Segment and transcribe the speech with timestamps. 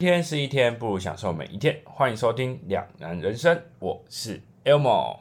[0.00, 1.78] 一天是一天，不如享受每一天。
[1.84, 5.18] 欢迎收听《两难人生》，我是 Elmo。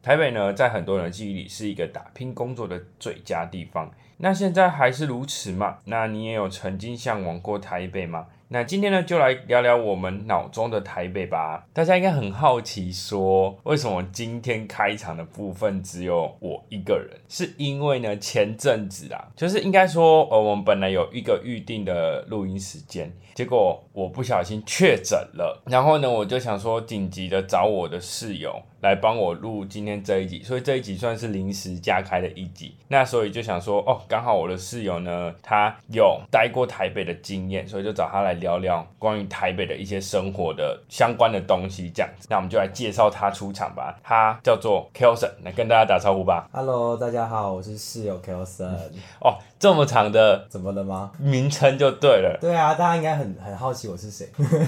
[0.00, 3.92] 台北呢，在很多人的记忆里是一个打拼工作的最佳地方。
[4.22, 5.78] 那现在还是如此吗？
[5.86, 8.26] 那你也有曾经向往过台北吗？
[8.48, 11.64] 那今天呢，就来聊聊我们脑中的台北吧。
[11.72, 17.18] 大家应该很好奇，说为什么今天开场的部分只有我一个人？
[17.28, 32.74] 是因为呢，前阵子啊，就是应该说，呃，我们本来有一个预定的录音时间，结果我不小心确诊了，然后呢，我就想说，紧急的找我的室友来帮我录今天这一集，所以这一集算是临时加开的一集。
[32.88, 38.40] 那所以就想说，哦，刚好我的室友呢，他有待过台北的经验，所以就找他来。
[38.40, 43.98] 聊聊关于台北的一些生活的相关的东西，这样子，那我们就来介绍他出场吧。
[44.02, 46.48] 他叫做 Kelson，来跟大家打招呼吧。
[46.50, 48.70] Hello，大家好，我是室友 Kelson。
[49.20, 51.10] 哦，这么长的，怎么了吗？
[51.18, 52.38] 名称就对了。
[52.40, 54.26] 对啊，大家应该很很好奇我是谁，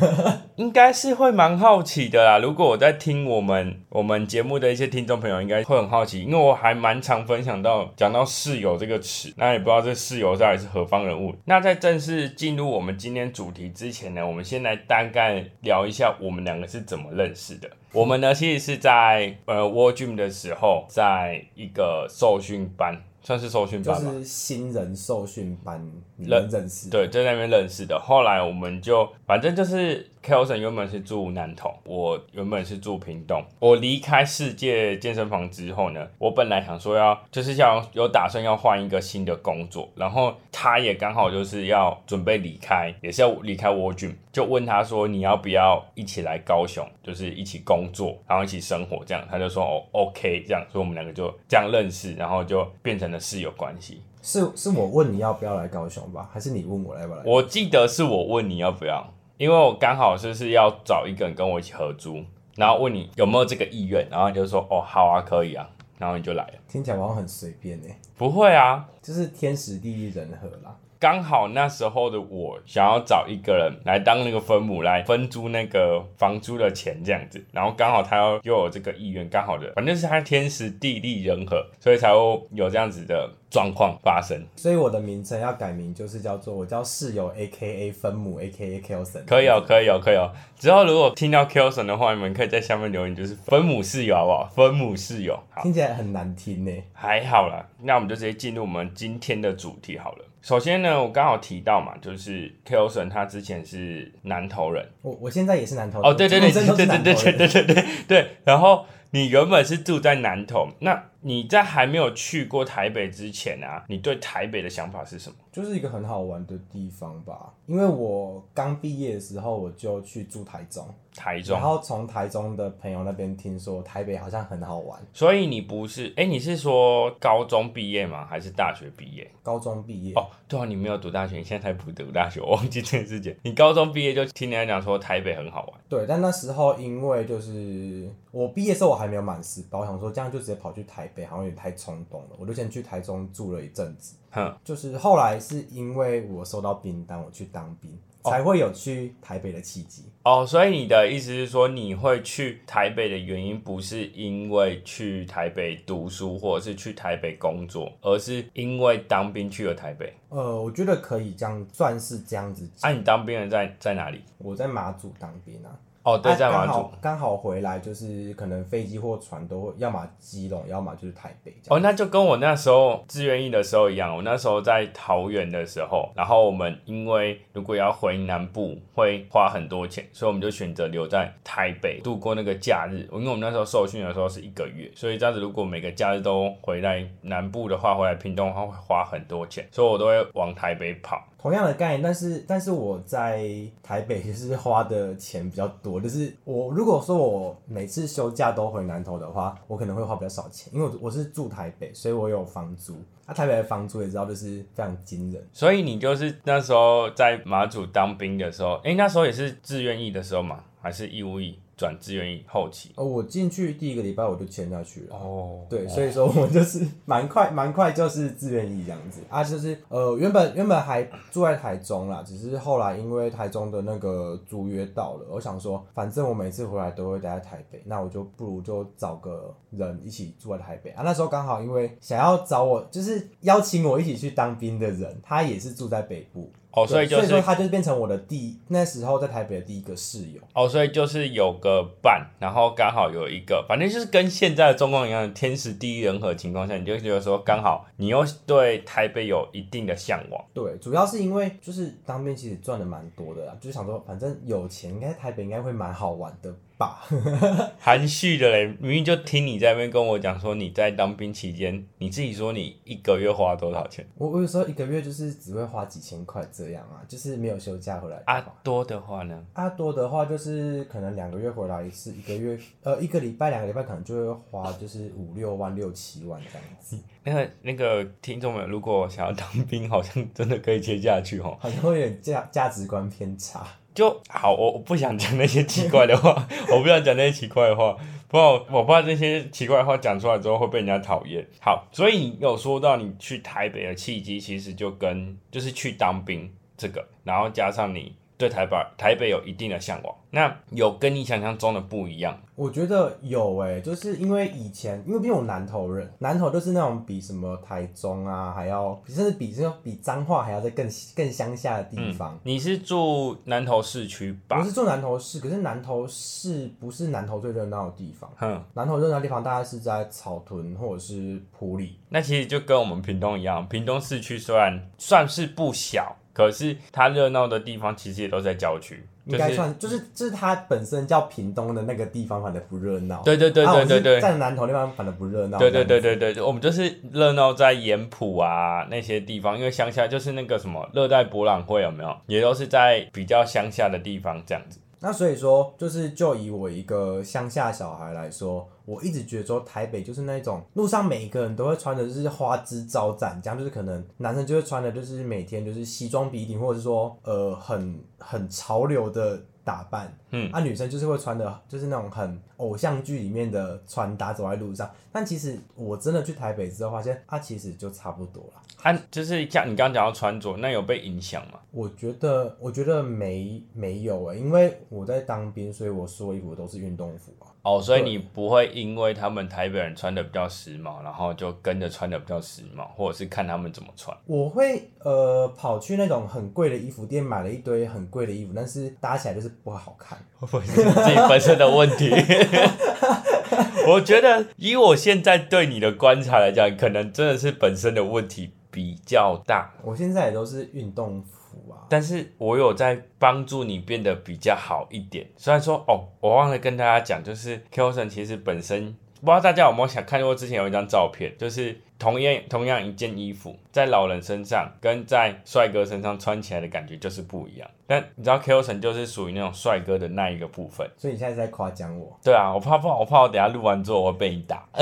[0.56, 2.38] 应该是会蛮好奇的啦。
[2.38, 11.34] 如果我在听我们我们节目的一些听众朋友，应该会很好奇，因为我还蛮常分享到讲到室友这个词，那也不知道这室友到底是何方人物。
[11.44, 13.68] 那在正式进入我们今天主题。
[13.70, 17.70] 之前呢，我们先来大概聊一下我们两个是怎么认识的。
[17.92, 25.84] 我们呢，其实是在呃 War Gym 的时候，在一个受训班，算是受训班就是新人受训班
[26.26, 27.98] 认认识，对，在那边认识的。
[27.98, 30.08] 后来我们就反正就是。
[30.22, 33.44] Kelson 原本是住南投，我原本是住屏东。
[33.58, 49.26] 我离开世界健身房之后呢，我本来想说要就是想有打算要换一个新的工作，然后他也刚好就是要准备离开，也是要离开 w a r Gym，就问他说你要不要一起来高雄，就是一起工作，然后一起生活这样。
[49.28, 54.00] 他就说哦 OK 这样，所以我们两个就这样认识，然后就变成了室友关系。
[54.22, 57.22] 是是我问你要不要来高雄吧，还是你问我来不来？
[57.26, 59.12] 我记得是我问你要不要。
[59.38, 62.22] 因为我刚好就是要找一个人跟我一起合租，
[62.54, 65.68] 然后问你有没有这个意愿，然后你就说哦好啊可以啊，
[65.98, 66.52] 然后你就来了。
[66.68, 67.98] 听起来好像很随便哎。
[68.16, 70.76] 不会啊，就是天时地利人和啦。
[71.02, 84.40] 刚好那时候的我想要找一个人来当那个分母来分租那个房租的钱这样子，然后刚好他又又有这个意愿，刚好的，反正是他天时地利人和，所以才会有这样子的状况发生。
[84.54, 89.24] 所以我的名称要改名，就是叫做我叫室友 A K A 分母 A K A Kelson。
[89.26, 90.30] 可以哦，可以哦，可以哦。
[90.56, 94.48] 之后如果听到 Kelson 的话，你们可以在下面留言，就是分母室友好不好？
[94.54, 96.70] 分母室友，好听起来很难听呢。
[96.92, 100.24] 还好啦，那我们就直接进入我们今天的主题好了。
[100.42, 115.36] 首先呢，我刚好提到嘛，就是 Kelson 他之前是南投人，我我现在也是南投人哦，对对对对对对对对对对对，然后你原本是住在南投，那你在还没有去过台北之前啊，你对台北的想法是什么？
[115.52, 128.24] 就是一个很好玩的地方吧，因为我刚毕业的时候我就去住台中，台中，然后从台中的朋友那边听说台北好像很好玩，所以你不是，哎，你是说高中毕业吗？
[128.24, 129.30] 还是大学毕业？
[129.42, 133.36] 高中毕业哦，对啊，你没有读大学，你现在才不读大学，我忘记这件事情。
[133.42, 144.16] 你高中毕业就听人家讲说台北很好玩，对，但那时候因为就是我毕业时候我还没有满十八，我想说这样就直接跑去台北好像有点太冲动了，我就先去台中住了一阵子。
[144.30, 147.90] 哼，就是后来是因为我收到兵单，我去当兵，
[148.24, 150.04] 才会有去台北的契机。
[150.24, 160.12] 哦，所以你的意思是说，你会去台北的原因不是因为去台北读书或者是去台北工作，而是因为当兵去了台北。
[160.28, 162.68] 呃，我觉得可以这样算是这样子。
[162.82, 164.20] 那你当兵的在在哪里？
[164.38, 165.74] 我在马祖当兵啊。
[166.04, 171.54] 哦，对，在马祖刚好回来，就是可能飞机或船都会，要么基隆，要么就是台北。
[171.68, 183.08] 哦，那就跟我那时候志愿役的时候一样，我那时候在桃园的时候，然后我们因为如果要回南部会花很多钱，所以我们就选择留在台北度过那个假日。
[183.12, 191.22] 因为我们那时候受训的时候是一个月，所以这样子如果每个假日都回来南部的话，回来屏东的话会花很多钱，所以我都会往台北跑。
[191.42, 193.44] 同样的概念，但是但是我在
[193.82, 202.94] 台北就是花的钱比较多，就是我如果说我每次休假都回南投的话，我可能会花比较少钱，因为我我是住台北，所以我有房租，
[203.26, 211.58] 啊台北的房租也知道就是非常惊人，所以你就是那时候在马祖当兵的时候，哎那时候也是自愿役的时候嘛，还是义务役？
[211.82, 212.92] 转志愿役后期？
[212.94, 215.16] 哦，我进去第一个礼拜我就签下去了。
[215.16, 221.02] 哦，对，所以说我就是蛮快蛮快就是自愿役这样子啊，就是呃原本原本还
[221.32, 231.02] 住在台中啦，只是后来因为台中的那个租约到了，我想说反正我每次回来都会待在台北，那我就不如就找个人一起住在台北啊。
[231.04, 236.48] 那时候刚好因为想要找我就是邀请我一起去当兵的人，他也是住在北部。
[236.72, 240.40] 哦，所以就是所以说他就变成我的第那时候在台北的第一个室友。
[240.54, 250.42] 哦，所以就是有个伴，然后刚好有一个，反正就是跟现在的状况一样，天时地利人和情况下，你就觉得说刚好你又对台北有一定的向往。
[250.54, 257.04] 对，主要是因为就是当兵其实赚的蛮多的啦，就是想说反正有钱，应该台北应该会蛮好玩的吧。
[257.78, 268.44] 含蓄的嘞，明明就听你在那边跟我讲说你在当兵期间，你自己说你一个月花多少钱我我有时候一个月就是只会花几千块这样啊，就是没有休假回来的啊。？
[268.62, 269.44] 多的话呢？
[269.52, 281.56] 啊多的话就是可能两个月回来一次，一个月呃一个礼拜两个礼拜可能就会花就是五六万六七万这样子，那个那个听众们，如果想要当兵，好像真的可以接下去哦。
[281.60, 283.66] 好像会有点价价值观偏差。
[283.94, 287.96] 就好，我我不想讲那些奇怪的话，我不想讲那些奇怪的话，
[288.28, 291.46] 不然我怕这些奇怪的话讲出来之后会被人家讨厌。
[291.60, 302.36] 好，所以你有说到你去台北的契机，其实就跟就是去当兵这个，然后加上你对台北台北有一定的向往，那有跟你想象中的不一样。
[302.56, 312.36] 我觉得有诶、就是因为以前，因为毕竟我南投人，南投就是那种比什么台中啊，还要甚至比这种比彰化还要在更更乡下的地方。
[312.42, 314.58] 你是住南投市区吧？
[314.58, 318.28] 我是住南投市，可是南投市不是南投最热闹的地方。
[318.36, 321.96] 哼，南投热闹的地方大概是在草屯或者是埔里。
[322.08, 333.22] 那其实就跟我们屏东一样，屏东市区虽然算是不小，可是它热闹的地方其实也都在郊区，应该算，就是就是它本身叫屏东的那个地方，反正不热闹。
[333.22, 335.58] 对对对啊对对对在南投地方反正不热闹。
[335.58, 336.00] 对对对。
[336.02, 344.78] 对对，我们就是热闹在盐埔啊那些地方，因为乡下就是那个什么热带博览会有没有，也都是在比较乡下的地方这样子。
[344.98, 368.62] 那所以说，就是就以我一个乡下小孩来说，我一直觉得说台北就是那种路上每一个人都会穿的就是花枝招展，这样就是可能男生就会穿的就是每天就是西装笔挺，或者是说呃很很潮流的打扮，嗯，啊女生就是会穿的就是那种很偶像剧里面的穿搭走在路上，但其实我真的去台北之后发现，啊其实就差不多了。
[368.82, 371.60] 啊，就是像你刚刚讲到穿着，那有被影响吗？
[371.70, 377.46] 我觉得，我觉得没没有诶，因为我在当兵，所以我所有衣服都是运动服啊。
[377.62, 384.16] 哦，所以你不会因为他们台北人穿的比较时髦，然后就跟着穿的比较时髦，或者是看他们怎么穿。
[384.26, 390.18] 我会呃跑去那种很贵的衣服店买了一堆很贵的衣服，但是搭起来就是不好看。
[390.40, 392.10] 会不会是自己本身的问题？
[393.86, 399.72] 我觉得以我现在对你的观察来讲，可能真的是本身的问题比较大。
[399.84, 401.84] 我现在也都是运动服啊。
[401.88, 405.26] 但是我有在帮助你变得比较好一点。
[405.36, 417.70] 虽然说哦，我忘了跟大家讲，就是 Kelson 其实本身不知道大家有没有想看过之前有一张照片，就是同样同样一件衣服，在老人身上跟在帅哥身上穿起来的感觉就是不一样。
[417.86, 420.88] 但你知道 Kelson 就是属于那种帅哥的那一个部分。
[420.96, 424.66] 所以你现在在夸奖我，对啊，我怕不好，我怕我等下录完之后我会被你打，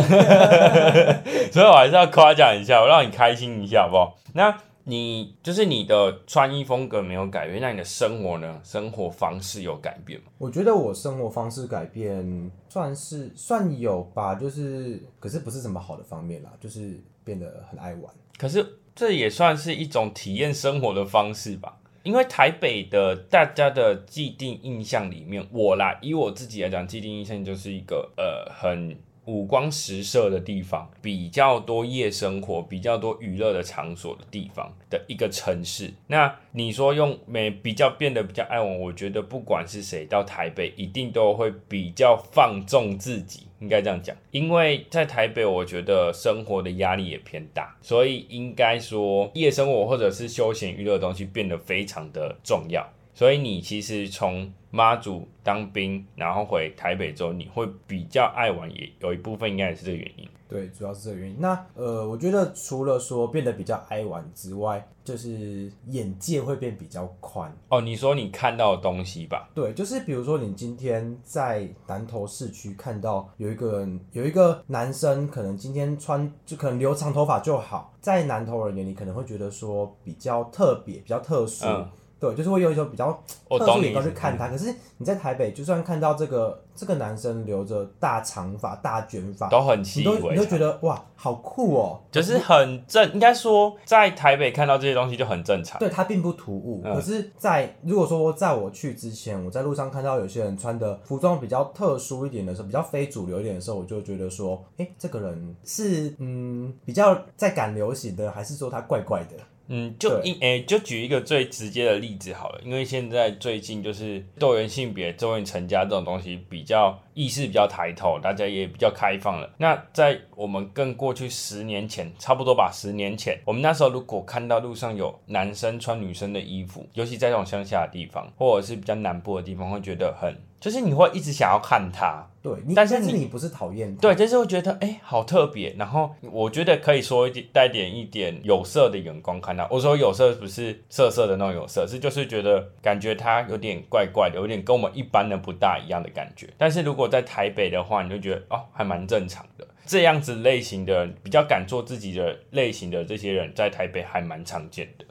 [1.53, 4.17] 所以我还是要夸奖一下，我让你开心一下，好不好？
[4.33, 4.57] 那
[4.91, 8.61] 你就是你的穿衣风格没有改变，那你的生活呢？
[8.65, 10.27] 生活方式有改变吗？
[10.39, 18.13] 我觉得我生活方式改变算是算有吧，就是可是不是什么好的方面啦，就是变得很爱玩。
[18.37, 21.77] 可是这也算是一种体验生活的方式吧。
[22.03, 28.97] 因为台北的大家的既定印象里面，我啦，以我自己来讲，既定印象就是一个呃很
[29.31, 35.93] 五光十色的地方，比较多夜生活、比较多娱乐的场所的地方的一个城市。
[36.09, 43.45] 那你说用美比较变得比较爱玩，我觉得不管是谁到台北，一定都会比较放纵自己。
[43.61, 52.91] 应该这样讲，因为在台北，我觉得生活的压力也偏大，所以应该说夜生活或者是休闲娱乐的东西变得非常的重要。
[53.21, 60.27] 所以你其实从妈祖当兵，然后回台北之后，你会比较爱玩，也有一部分应该也是这个原因。
[60.49, 61.37] 对，主要是这个原因。
[61.39, 67.55] 那呃，我觉得除了说变得比较爱玩之外，就是眼界会变比较宽。
[67.69, 69.51] 哦，你说你看到的东西吧？
[69.55, 81.67] 对，就是比如说你今天在南投市区看到有一个人，有一个男生，可能今天穿就可能留长头发就好，在南投人眼里可能会觉得说比较特别、比较特殊。
[81.67, 81.87] 嗯
[82.21, 83.07] 对，就是会用一种比较
[83.49, 84.49] 我特殊眼光去看他。
[84.49, 91.99] 可是你在台北，就算看到这个这个男生留着大长发、大卷发，都很习你都你都觉得哇，好酷哦。
[92.11, 95.79] 就是很正，应该说在台北看到这些东西就很正常。
[95.79, 96.83] 对，它并不突兀。
[96.85, 109.37] 嗯可是在，如果说在我去之前，我在路上看到有些人穿的服装比较特殊一点的时候，比较非主流一点的时候，我就觉得说，哎、这个人是嗯比较在赶流行的，还是说他怪怪的？
[109.73, 119.49] 嗯，就对一诶、就举一个最直接的例子好了，因为现在最近就是多元性别、多元成家这种东西比较意识比较抬头，大家也比较开放了。
[119.59, 132.25] 那在我们更过去十年前，差不多吧，十年前，我们那时候如果看到路上有男生穿女生的衣服，尤其在这种乡下的地方，或者是比较南部的地方，会觉得很，就是你会一直想要看他。
[132.43, 135.75] 对，你但是你你不是讨厌他，对，就是会觉得哎、好特别。
[135.79, 139.67] 然后我觉得可以说一点带点一点有色的眼光看他。
[139.71, 146.49] 我说有色不是色色的那种有色，是就是觉得感觉他有点怪怪的，有点跟我们一般人不大一样的感觉。
[146.57, 149.67] 但是如果在台北的话，你就觉得哦，还蛮正常的。
[149.85, 155.05] 这样子类型的比较敢做自己的类型的这些人，在台北还蛮常见的。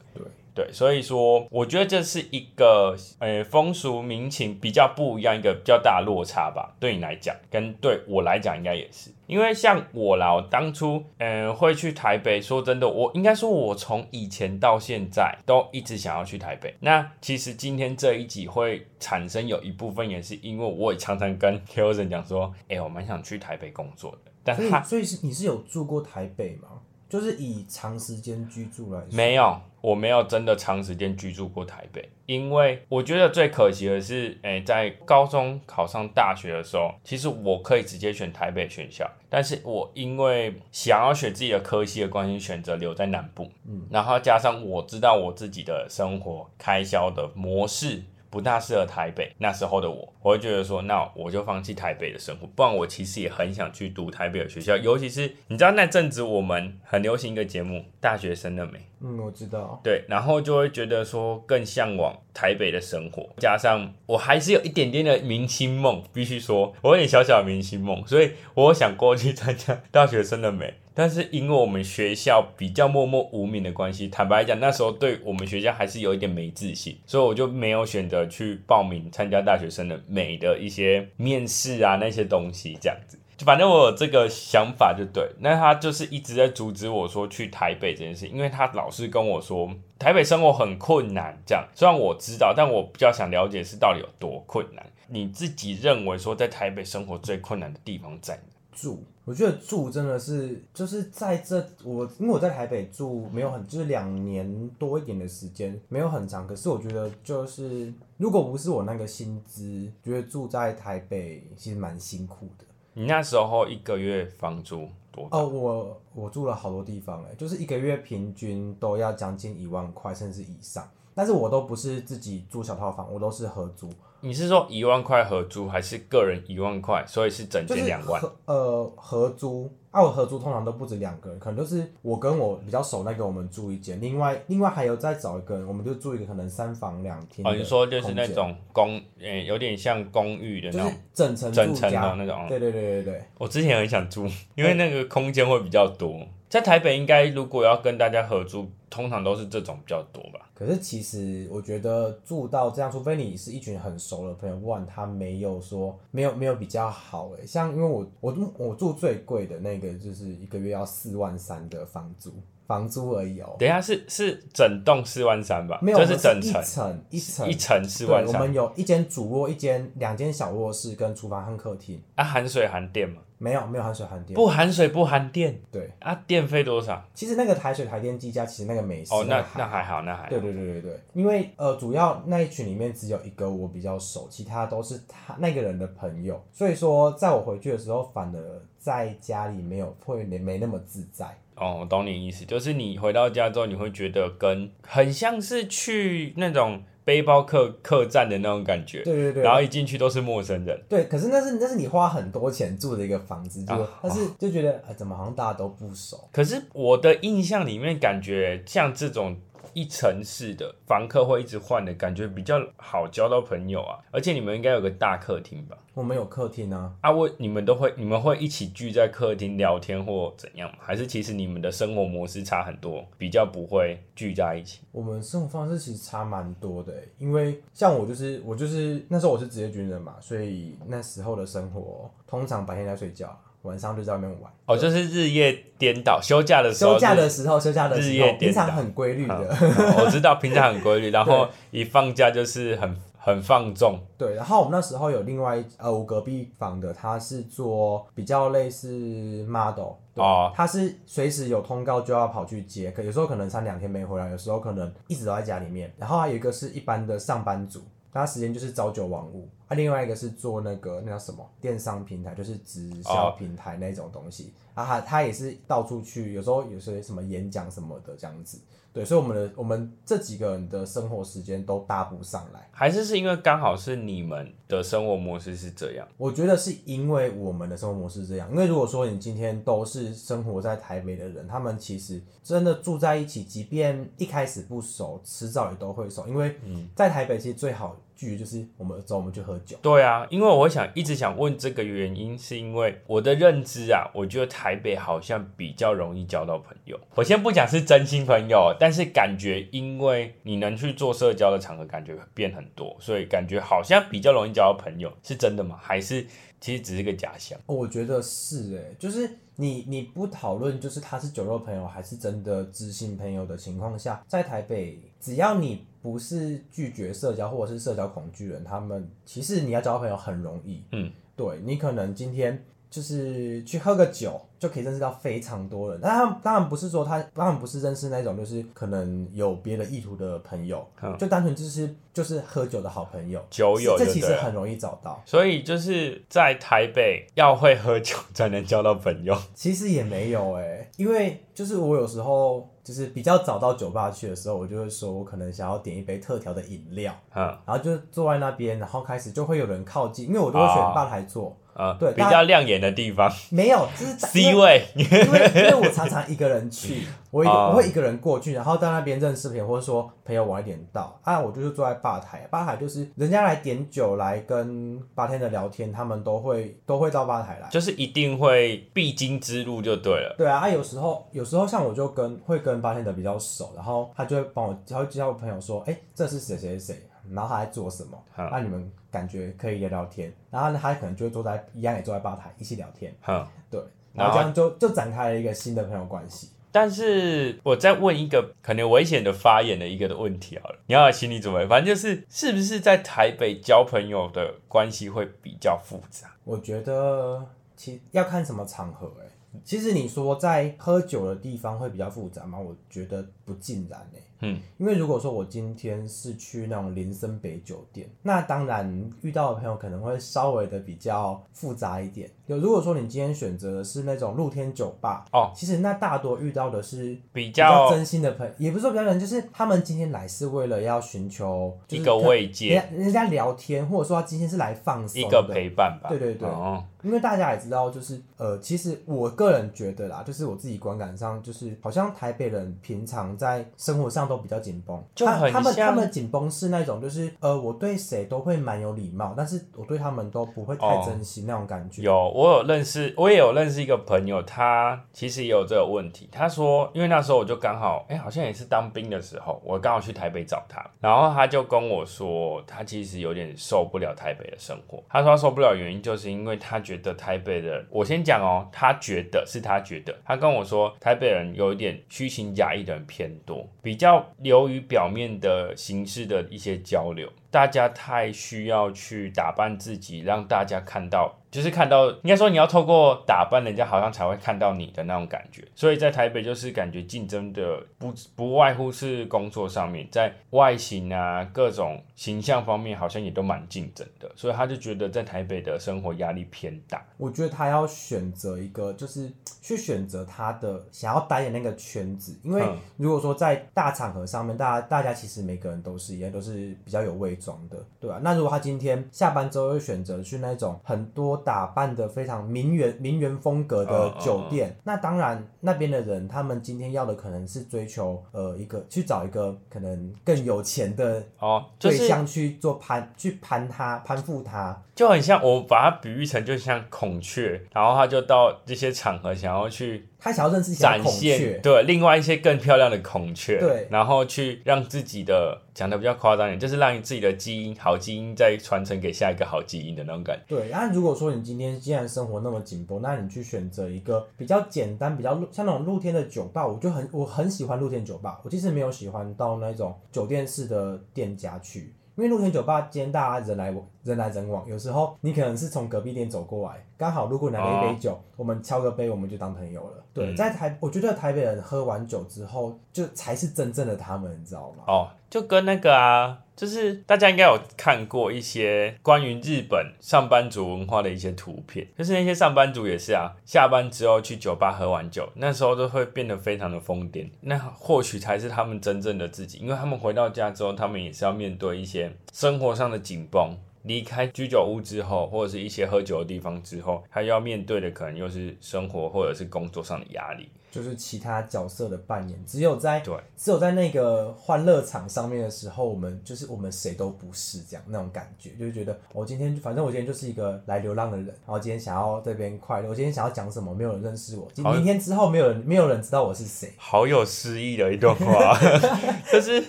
[0.59, 6.75] 对对，所以说我觉得这是一个呃风俗民情比较不一样，一个比较大的落差吧。
[6.79, 16.75] 对你来讲，跟对我来讲应该也是，因为像我啦，我当初嗯、呃会去台北，说真的，我应该说我从以前到现在都一直想要去台北。
[16.81, 26.67] 那其实今天这一集会产生有一部分也是因为我也常常跟 k e l s o n 讲说，哎、我蛮想去台北工作的，但他所以所以是你是有住过台北吗？
[27.09, 48.03] 就是以长时间居住来说，没有，我没有真的长时间居住过台北，因为我觉得最可惜的是，诶、在高中考上大学的时候，其实我可以直接选台北学校，但是我因为想要选自己的科系的关系，选择留在南部，嗯，然后加上我知道我自己的生活开销的模式。
[48.29, 83.17] 不大适合台北那时候的我，我会觉得说，那我就放弃台北的生活，不然我其实也很想去读台北的学校，尤其是你知道那阵子我们很流行一个节目《大学生的美》，嗯，我知道，对，然后就会觉得说更向往台北的生活，加上我还是有一点点的明星梦，必须说我有点小小的明星梦，所以我有想过去参加大学生的美，但是因为我们学校比较默默无名的关系，坦白讲那时候对我们学校还是有一点没自信，所以我就没有选择去报名参加大学生的美的一些面试啊那些东西这样子。
[83.37, 94.85] 就反正我有这个想法就对，那他就是一直在阻止我说去台北这件事，因为他老是跟我说台北生活很困难，这样虽然我知道，但我比较想了解是到底有多困难。
[95.07, 98.37] 你自己认为说在台北生活最困难的地方在？
[98.71, 112.65] 住，我觉得住真的是就是在这我因为我在台北住没有很就是两年多一点的时间，没有很长，可是我觉得就是如果不是我那个薪资，觉得住在台北其实蛮辛苦的。
[112.93, 115.27] 你那时候一个月房租多？
[115.31, 123.89] 哦，我我住了好多地方哎，就是一个月平均都要将近一万块甚至以上，但是我都不是自己租小套房，我都是合租，
[124.21, 127.05] 你是说一万块合租，还是个人一万块？
[127.07, 128.21] 所以是整间两万？
[128.21, 129.71] 合呃合租。
[129.91, 140.99] 啊，我合租通常都不止两个人，可能就是我跟我比较熟那个，我们住一间，另外另外还有再找一个人，我们就住一个可能三房两厅的哦，你说就是那种公，诶、有点像公寓的那就是种。
[141.11, 146.19] 整层整层的那种对对对对对，我之前很想租， 因为那个空间会比较多。
[146.47, 150.48] 在台北应该如果要跟大家合租，通常都是这种比较多吧。
[150.59, 157.47] 可是其实我觉得住到这样，除非你是一群很熟的朋友，不然他没有说没有没有比较好诶。
[157.47, 162.33] 像因为我我我住最贵的那个就是一个月要四万三的房租，
[162.69, 165.79] 房租而已哦、等一下是是整栋四万三吧？
[165.81, 173.23] 没有，这我们一整层层一层一层四对，万三我们有一间主卧，一间两间小卧室跟厨房和客厅，啊，含水含电吗？
[173.39, 174.35] 没有没有含水含电。
[174.35, 177.03] 不含水不含电对，啊，电费多少？
[177.15, 179.11] 其实那个台水台电计价，其实那个没事。
[179.15, 180.29] 哦，那那还好，那还好。
[180.29, 191.25] 对对对对对，因为呃，主要那一群里面只有一个我比较熟，其他都是他那个人的朋友，所以说在我回去的时候，反而在家里没有会没没那么自在。
[191.59, 200.79] 哦，我懂你意思，就是你回到家之后，你会觉得跟很像是去那种背包客客栈的那种感觉，对对对，然后一进去都是陌生人。
[200.87, 206.29] 对，可是那是那是你花很多钱住的一个房子，就、啊但是就觉得啊、怎么好像大家都不熟。
[206.31, 209.35] 可是我的印象里面，感觉像这种
[209.73, 213.99] 一层式的房客会一直换的感觉比较好交到朋友啊。
[214.11, 215.77] 而且你们应该有个大客厅吧？
[215.93, 220.77] 我们有客厅啊，啊，我你们都会你们会一起聚在客厅聊天或怎样吗？
[220.79, 224.79] 还是其实你们的生活模式差很多，比较不会聚在一起？
[224.91, 234.51] 我们生活方式其实差蛮多的，欸，因为像我就是我就是那时候我是职业军人嘛，所以那时候的生活通常白天在睡觉，晚上就在外面玩。
[234.65, 239.57] 哦，就是日夜颠倒，休假的时候休假的时候，休假的日时候，夜颠倒平常很规律的。
[239.59, 243.99] 嗯我知道平常很规律， 然后一放假就是很很放纵。
[244.17, 255.93] 对，然后我们那时候有另外呃，我隔壁房的他是做比较类似 model，对，哦他是随时有通告就要跑去接，可有时候可能三两天没回来，有时候可能一直都在家里面。
[255.97, 257.81] 然后还有一个是一般的上班族，
[258.13, 259.49] 他时间就是朝九晚五。
[259.69, 264.51] 啊，另外一个是做那个那叫什么电商平台，就是直销哦平台那种东西。
[264.73, 268.59] 啊，他他也是到处去，有时候有些什么演讲什么的这样子。
[268.91, 272.67] 对，所以我们的我们这几个人的生活时间都搭不上来。
[272.71, 286.27] 还是是因为刚好是你们的生活模式是这样，我觉得是因为我们的生活模式这样，因为如果说你今天都是生活在台北的人，他们其实真的住在一起，即便一开始不熟，迟早也都会熟。
[286.27, 286.55] 因为
[286.95, 289.77] 在台北其实最好聚就是我们走，我们去喝酒。
[289.81, 296.99] 对啊，因为我想一直想问这个原因，是因为我的认知啊，我觉得台北好像比较容易交到朋友。
[297.15, 305.79] 我先不讲是真心朋友，但是感觉因为你能去做社交的场合，感觉变很多，所以感觉好像比较容易交到朋友，是真的吗？
[305.81, 306.27] 还是
[306.59, 307.57] 其实只是个假象？
[307.67, 320.83] 我觉得是诶、就是你你不讨论就是他是酒肉朋友还是真的知心朋友的情况下，在台北，只要你不是拒绝社交或者是社交恐惧人，他们其实你要交朋友很容易。
[320.91, 326.00] 嗯，对你可能今天就是去喝个酒，就可以认识到非常多人。
[326.01, 335.22] 但他们当然不是说他，当然不是认识那种就是可能有别的意图的朋友，嗯就单纯就是就是喝酒的好朋友，酒友这其实很容易找到。
[335.25, 339.38] 所以就是在台北要会喝酒才能交到朋友。
[339.53, 354.86] 其实也没有哎、因为就是我有时候就是比较早到酒吧去的时候，我就会说我可能想要点一杯特调的饮料，嗯然后就坐在那边，然后开始就会有人靠近，因为我都会选哦吧台坐，呃，对比较亮眼的地方 没有，就是 因，C 为位。
[354.95, 367.69] 因为因为我常常一个人去， 我一个、哦我会一个人过去，然后在那边认识朋友，或者说朋友晚一点到，啊，我就是坐在吧台，吧台就是人家来点酒来跟八天的聊天，他们都会都会到吧台来。
[367.69, 370.36] 就是一定会必经之路就对了。
[370.38, 376.95] 对啊，啊有时候有时候像我就跟会跟八天的比较熟，然后他就会帮我，他会叫我朋友说，哎、这是谁谁谁，
[377.33, 383.81] 然后他在做什么，好那你们感觉可以聊聊天，然后呢他可能就会坐在一样也坐在吧台一起聊天，哼，对，
[384.13, 386.49] 然后这样就就展开了一个新的朋友关系。
[386.71, 391.65] 但是我再问一个可能危险的发言的一个的问题好了，你要有心理准备。
[391.65, 396.31] 反正就是是不是在台北交朋友的关系会比较复杂？
[396.43, 397.43] 我觉得
[397.75, 402.59] 其要看什么场合、欸，其实你说在喝酒的地方会比较复杂吗？
[402.59, 412.30] 我觉得不尽然诶、嗯，因为如果说我今天是去那种林森北酒店，那当然遇到的朋友可能会稍微的比较复杂一点。
[412.49, 426.09] 有如果说你今天选择的是那种露天酒吧，哦，其实那大多遇到的是比比较真心的朋友，也不是说比较真，就是他们今天来是为了要寻求就是一个慰人藉，家人家聊天，或者说他今天是来放松一个陪伴吧。
[426.09, 426.47] 对对对。
[426.47, 441.03] 哦，因为大家也知道，就是呃，其实我个人觉得啦，就是我自己观感上，就是好像台北人平常在生活上都比较紧绷，就很他他们像他们紧绷是那种，就是呃，我对谁都会蛮有礼貌，但是我对他们都不会太哦。
[441.05, 442.01] 珍惜那种感觉。
[442.03, 446.30] 有，我有认识，我也有认识一个朋友，他其实也有这个问题。
[446.32, 455.04] 他说，因为那时候我就刚好，哎、好像也是当兵的时候，我刚好去台北找他，然后他就跟我说，他其实有点受不了台北的生活。
[455.10, 467.30] 他说受不了原因就是因为他觉得台北人，我先讲哦，他觉得是他觉得，他跟我说台北人有一点虚情假意的人偏多，比较流于表面的形式的一些交流。
[467.51, 475.67] 大家太需要去打扮自己，让大家看到，就是看到，应该说你要透过打扮，人家好像才会看到你的那种感觉。
[475.73, 487.03] 所以在台北就是感觉竞争的不不外乎是工作上面，在外形啊各种形象方面好像也都蛮竞争的，所以他就觉得在台北的生活压力偏大。
[487.17, 489.31] 我觉得他要选择一个，就是
[489.62, 530.55] 去选择他的想要待的那个圈子，因为嗯如果说在大场合上面，大家大家其实每个人都是一样，都是比较有伪装的，对吧、那如果他今天下班之后又选择去那种很多打扮的非常名媛名媛风格的酒店，那当然那边的人他们今天要的可能是追求呃一个去找一个可能更有钱的哦，对象去做攀去攀他攀附他，就很像我把它比喻成就像孔雀，然后他就到这些场合想要去他想要认识一些展孔雀现，对另外一些更漂亮的孔雀，对然后去让自己的讲的比较夸张一点，就是让自己的基因好基因再传承给下一个好基因的那种感觉。
[530.55, 538.39] 对，那如果说你今天既然生活那么紧绷，那你去选择一个比较简单、比较露像那种露天的酒吧，我就很我很喜欢露天酒吧。
[538.43, 550.03] 我其实没有喜欢到那种酒店式的店家去，因为露天酒吧今天大家人来人来人往，有时候你可能是从隔壁店走过来，刚好路过拿了一杯酒，我们敲个杯，我们就当朋友了。
[550.13, 554.84] 对，嗯在台我觉得台北人喝完酒之后，就才是真正的他们，你知道吗？
[554.88, 573.57] 哦，就跟那个啊，就是大家应该有看过一些关于日本上班族文化的一些图片，就是那些上班族也是啊，下班之后去酒吧喝完酒，那时候都会变得非常的疯癫，那或许才是他们真正的自己，因为他们回到家之后，他们也是要面对一些生活上的紧绷。
[573.83, 580.49] 离开居酒屋之后，或者是一些喝酒的地方之后，他要面对的可能又是生活或者是工作上的压力。
[580.71, 583.15] 就是其他角色的扮演，只有在对。
[583.38, 598.60] 只有在那个欢乐场上面的时候，我们就是我们谁都不是这样那种感觉，就是觉得我今天反正我今天就是一个来流浪的人，然后今天想要这边快乐，我今天想要讲什么，没有人认识我，今明天之后没有人没有人知道我是谁，好有诗意的一段话，
[599.32, 599.63] 就是，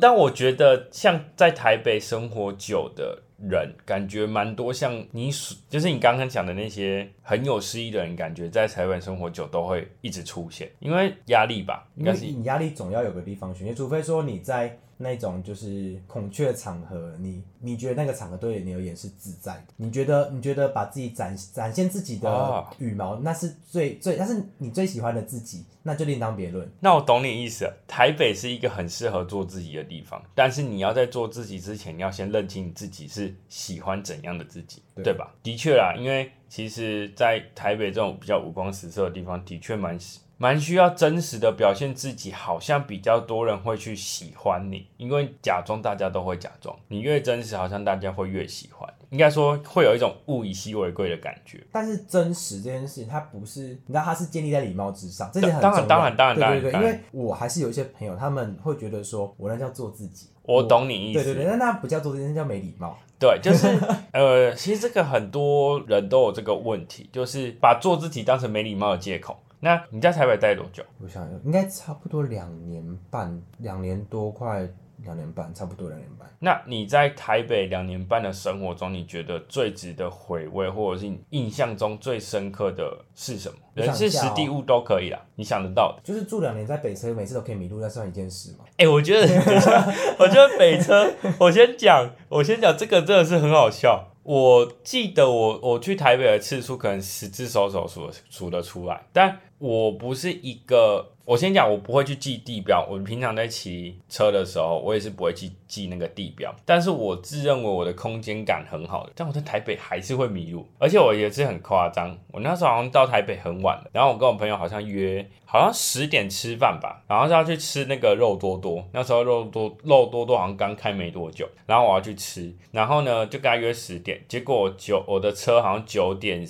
[0.00, 5.30] 但我觉得像在台北生活久的人，感觉蛮多像你，
[5.68, 26.70] 就是你刚刚讲的那些很有诗意的人，感觉在台湾生活久都会一直出现，因为压力吧，应该是你压力总要有个地方宣泄，除非说你在那种就是孔雀场合，你你觉得那个场合对你而言是自在的，你觉得你觉得把自己展展现自己的哦羽毛，那是最最，那是你最喜欢的自己，那就另当别论。
[26.80, 27.74] 那我懂你意思了。
[27.88, 35.32] 台北是一个很适合做自己的地方，但是你要在做自己之前，你要先认清你自己是喜欢怎样的自己，对对吧？
[35.42, 39.98] 的确啦，因为其实，在台北这种比较五光十色的地方，的确蛮
[40.42, 48.88] 蛮需要真实的表现自己，好像比较多人会去喜欢你，因为假装大家都会假装，你越真实，好像大家会越喜欢。
[49.10, 51.62] 应该说会有一种物以稀为贵的感觉。
[51.70, 55.88] 但是真实这件事情，它不是，你知道，它是建立在礼貌之上，这点很当然重要。
[55.88, 60.28] 当然当然对对对，当然因为我还是有一些朋友，他们会觉得说，我那叫做自己。
[60.44, 62.96] 我懂你意思，对对对，那那不叫做自己，那叫没礼貌。
[63.18, 63.68] 对，就是
[64.12, 69.38] 呃，其实这个很多人都有这个问题，就是把做自己当成没礼貌的借口。
[69.60, 70.82] 那你在台北待多久？
[71.02, 74.66] 我想应该差不多两年半，两年多，快
[75.02, 76.26] 两年半，差不多两年半。
[76.38, 83.58] 那你在台北两年半的生活中，你觉得最值得回味，或者是你印象中最深刻的是什么？
[83.76, 86.00] 我人事、想一下哦实地、物都可以啦，你想得到的。
[86.02, 88.64] 就是住两年在北车，每次都可以迷路，那算一件事吗？
[88.78, 89.26] 哎、我觉得，
[90.18, 94.06] 我觉得北车，我先讲，我先讲这个真的是很好笑。
[94.22, 102.82] 我记得我我去台北的次数可能十只手手数得数得出来，但我不是一个，我先讲，我不会去记地标。
[102.90, 106.50] 我平常在骑车的时候，我也是不会去记那个地标。
[106.64, 112.16] 但是我自认为我的空间感很好的，但我在台北还是会迷路，而且我也是很夸张。
[112.32, 118.82] 我那时候好像到台北很晚了，然后我跟我朋友好像约，好像十点吃饭吧，然后是要去吃那个肉多多。
[118.92, 126.48] 那时候肉多肉多多好像刚开没多久，然后我要去吃，然后呢就跟他约十点，结果九我的车好像九点。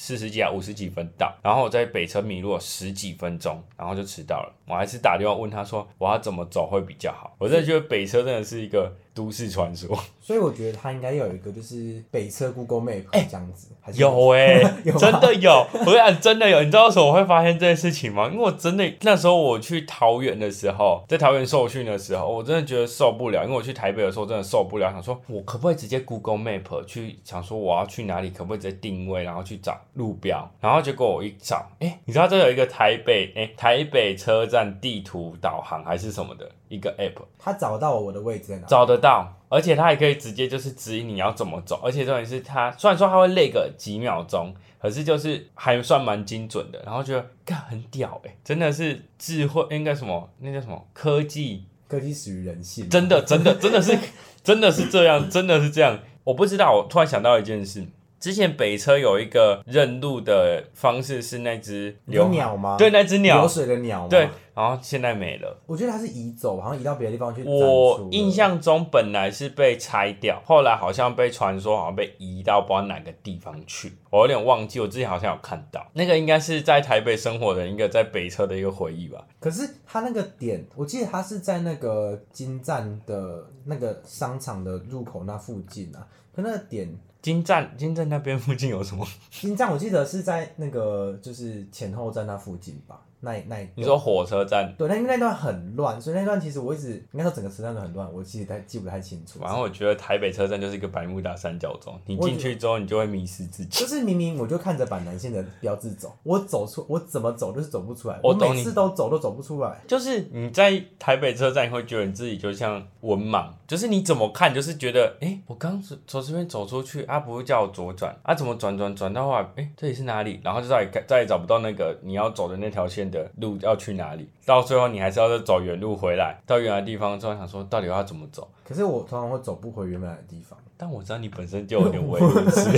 [0.00, 4.54] 四十几啊，五十几分到，然后我在北车迷路了十几分钟，然后就迟到了。
[4.64, 7.34] 我还是打电话问他说我要怎么走会比较好。
[7.36, 9.98] 我真的觉得北车真的是一个都市传说。
[10.28, 16.62] 所以我觉得他应该要有一个就是北车 Google Map 这样子，有哎、 有真的有，我跟你讲真的有。
[16.62, 18.28] 你知道为什么我会发现这件事情吗？
[18.30, 23.42] 因为我真的那时候我去桃园的时候，在桃园受训的时候，我真的觉得受不了。
[23.42, 30.46] 因为我去台北的时候真的受不了，想说我可不可以直接 Google Map 去想说我要去哪里，可不可以直接定位，然后去找路标。
[30.60, 38.66] 然后结果我一找，哎、你知道这有一个台北哎、台北车站地图导航还是什么的一个 app，他找到我的位置在哪？
[38.66, 53.98] 找得到，而且它还可以直接就是指引你要怎么走，而且重点是它虽然说它会累个几秒钟，可是就是还算蛮精准的，然后觉得干很屌哎、真的是智慧应该什么那叫什么科技，科技始于人性，真的真的真的是
[54.42, 55.98] 真的是这样，真的是这样。
[56.24, 57.86] 我不知道，我突然想到一件事。
[58.20, 62.76] 之前北车有一个认路的方式是那只你说流鸟吗？
[62.76, 64.08] 对，那只鸟流，水的鸟吗？
[64.08, 65.56] 对，，然后现在没了。
[65.66, 74.80] 我觉得它是移走，好像移到别的地方去我印象中本来是被拆掉，后来好像被传说好像被移到不知道哪个地方去，我有点忘记。
[74.80, 79.24] 我之前好像有看到，那个应该是在台北生活的一个在北车的一个回忆吧。
[79.38, 86.04] 可是它那个点，我记得它是在那个金站的那个商场的入口那附近啊。
[86.34, 86.88] 可那个点，
[87.28, 89.06] 金站金站那边附近有什么？
[89.30, 94.72] 金站我记得是在那个就是前后站那附近吧，那那一你说火车站？
[94.78, 99.38] 对，那因为那段很乱，所以那段其实我一直应该说整个车站都很乱，我其实太记不太清楚。
[99.40, 103.80] 反正我觉得台北车站就是一个百慕大三角洲，你进去之后你就会迷失自己。
[103.80, 109.80] 就是明明我就看着板南线的标志走，我走出我怎么走就是走不出来，我每次都走都走不出来。
[109.86, 120.40] 就是你在台北车站，你会觉得你自己就像文盲，就是你怎么看，就是觉得，哎、我刚从从这边走出去，啊，不是叫我左转，啊，怎么转转转到后来，哎、这里是哪里？
[120.44, 128.48] 然后就再也再也找不到那个你要走的那条线的路要去哪里，到最后你还是要再走远路回来，到原来的地方之后想说，到底要怎么走？
[128.64, 130.58] 可是我通常会走不回原本来的地方。
[130.80, 132.70] 但我知道你本身就有点唯路痴，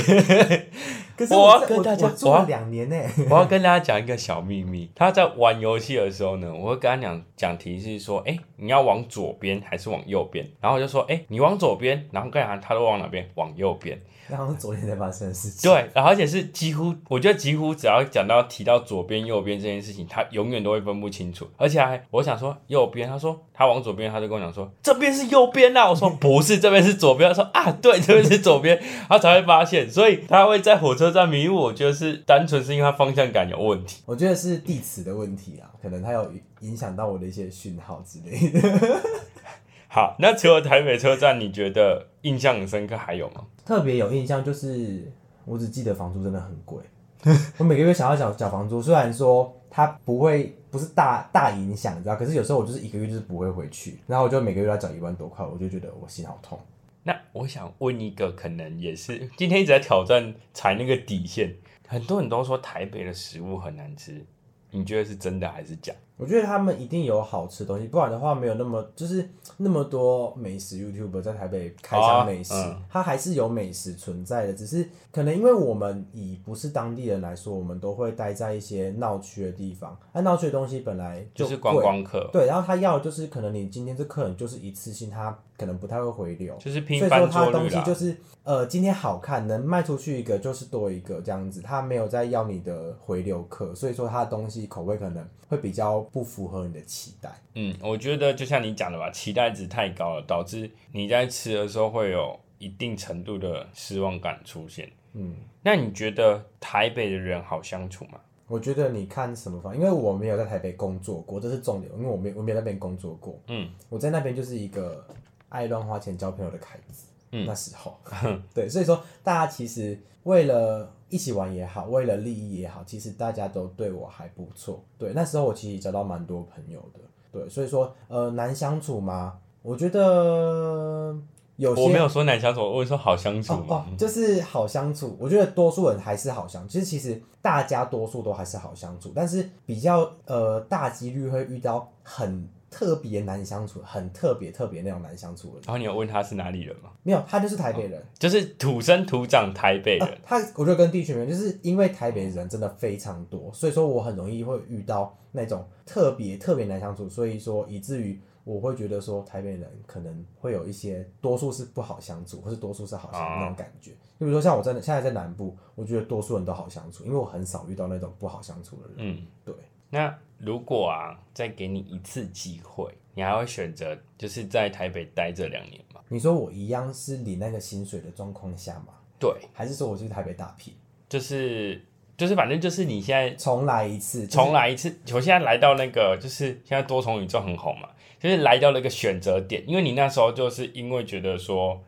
[1.20, 2.96] 可是我要跟大家我要两年呢。
[3.28, 10.48] 我要跟大家讲一个小秘密，他在玩游戏的时候呢，我会跟他讲讲提示说，哎、你要往左边还是往右边？
[10.62, 13.28] 然后我就说，哎、你往左边，然后跟他他都往哪边？
[13.34, 14.00] 往右边。
[14.28, 15.68] 然后昨天才发生的事情。
[15.68, 21.48] 对，然后而且是几乎，我觉得几乎只要讲到提到左边、右边这件事情，他永远都会分不清楚。
[21.56, 27.28] 而且还，我想说右边，他说他往左边，他就跟我讲说这边是右边啊，我说不是，这边是左边。
[27.28, 31.56] 他说啊，对，这边是左边，他才会发现，所以他会在火车站迷路。
[31.56, 34.02] 我觉得是单纯是因为它方向感有问题。
[34.06, 39.00] 我觉得是地磁的问题啊，可能它有影响到我的一些讯号之类的。
[39.88, 43.44] 好，那除了台北车站，你觉得印象很深刻还有吗？
[43.64, 45.10] 特别有印象就是，
[45.44, 46.80] 我只记得房租真的很贵。
[47.58, 56.58] 我每个月想要缴缴房租，虽然说它不会不是大大影响，你知道，可是有时候我就是一个月就是不会回去，然后我就每个月要缴一万多块，我就觉得我心好痛。
[57.02, 61.56] 那我想问一个，可能也是 今天一直在挑战踩那个底线。
[61.88, 64.24] 很多人都说台北的食物很难吃，
[64.70, 65.92] 你觉得是真的还是假？
[66.20, 72.52] 我觉得他们一定有好吃的东西，不然的话没有那么就是那么多美食 YouTuber 在台北开箱美食，
[72.90, 87.70] 它还是有美食存在的，只是可能因为我们以不是当地人来说，我们都会待在一些闹区的地方，那、闹区的东西本来就是贵观光客，对，然后他要的就是可能你今天这客人就是一次性，他可能不太会回流，就是频所以说他的东。
[87.70, 97.30] 西就是呃今天好看，能卖出去一个就是多一个这样子，他没有在要你的回流客，所以说他的东西口味可能会比较不符合你的期待。
[97.54, 104.90] 嗯，我觉得就像你讲的吧，期待值太高了，导致你在吃的时候会有一定程度的失望感出现。
[105.12, 108.20] 嗯，那你觉得台北的人好相处吗？
[108.46, 115.06] 我觉得你看什么方，因为我没有在台北工作过，这是重点，因为我没我没有在那边工作过，嗯，我在那边就是一个
[115.48, 117.06] 爱乱花钱交朋友的凯子。
[117.32, 117.96] 嗯那时候，
[118.52, 124.82] 对，所以说大家其实为了一起玩也好，为了利益也好，其实大家都对我还不错。
[124.98, 127.00] 对，那时候我其实交到蛮多朋友的。
[127.32, 129.38] 对，所以说呃难相处吗？
[129.62, 131.16] 我觉得
[131.56, 133.64] 有些我没有说难相处，我说好相处哦。
[133.68, 135.16] 哦，就是好相处。
[135.20, 145.62] 我觉得多数人还是好相处，其实其实大家多数都还是好相处，但是比较呃大几率会遇到很特别难相处、很特别特别那种难相处的人。
[145.66, 146.90] 然后你有问他是哪里人吗？
[147.02, 148.02] 没有，他就是台北人。
[148.18, 150.08] 就是土生土长台北人。
[150.08, 163.90] 啊他我觉得跟地区没有，就是因为台北人真的非常多，所以说我很容易会遇到那种特别特别难相处，所以说以至于我会觉得说台北人可能会有一些多数是不好相处，或是多数是好相处那种感觉。
[164.18, 168.96] 就比如说像我真的现在在南部，我觉得多数人都好相处，因为我很少遇到那种不好相处的人。
[168.98, 169.54] 嗯，对，
[169.90, 176.00] 那如果啊，再给你一次机会，你还会选择就是在台北待这两年吗？
[176.08, 178.94] 你说我一样是领那个薪水的状况下吗？
[179.18, 180.74] 对，还是说我去台北打拼，
[181.08, 181.84] 就是
[182.16, 184.20] 就是反正就是你现在重来一次？
[184.20, 191.78] 就是重来一次，我现在来到那个就是现在多重宇宙很红嘛，就是来到了一个选择点，因为你那时候就是因为觉得说，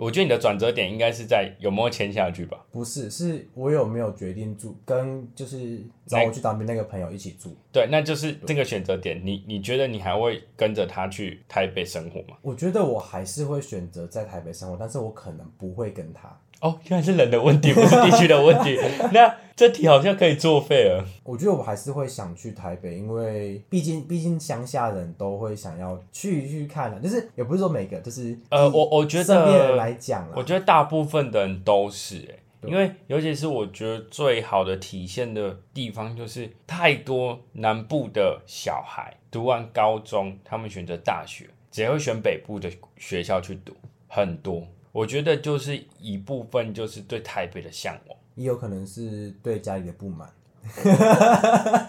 [0.00, 2.58] 我觉得你的转折点应该是在有没有签下去吧？
[2.72, 7.54] 不是，是我有没有决定住，跟就是找我去当兵那个朋友一起住。
[7.70, 12.38] 对，那就是这个选择点，你你觉得你还会跟着他去台北生活吗？
[12.40, 16.34] 我觉得我还是会选择在台北生活，但是我可能不会跟他。
[16.62, 18.78] 哦，原来是人的问题，不是地区的问题。
[19.12, 21.04] 那这题好像可以作废了。
[21.22, 32.26] 我觉得我还是会想去台北，因为毕竟毕竟乡下人都会想要去去看的，就是也不是说每个，就是呃，我我觉身边人得，来讲啦，我觉得大部分的人都是
[32.62, 43.74] 哎、因为尤其是我觉得最好的体现的地方，就是太多南部的小孩读完高中，他们选择大学，只会选北部的学校去读，
[44.08, 44.62] 很多。
[44.90, 48.16] 我觉得就是一部分就是对台北的向往。
[48.40, 50.26] 也有可能是对家里的不满。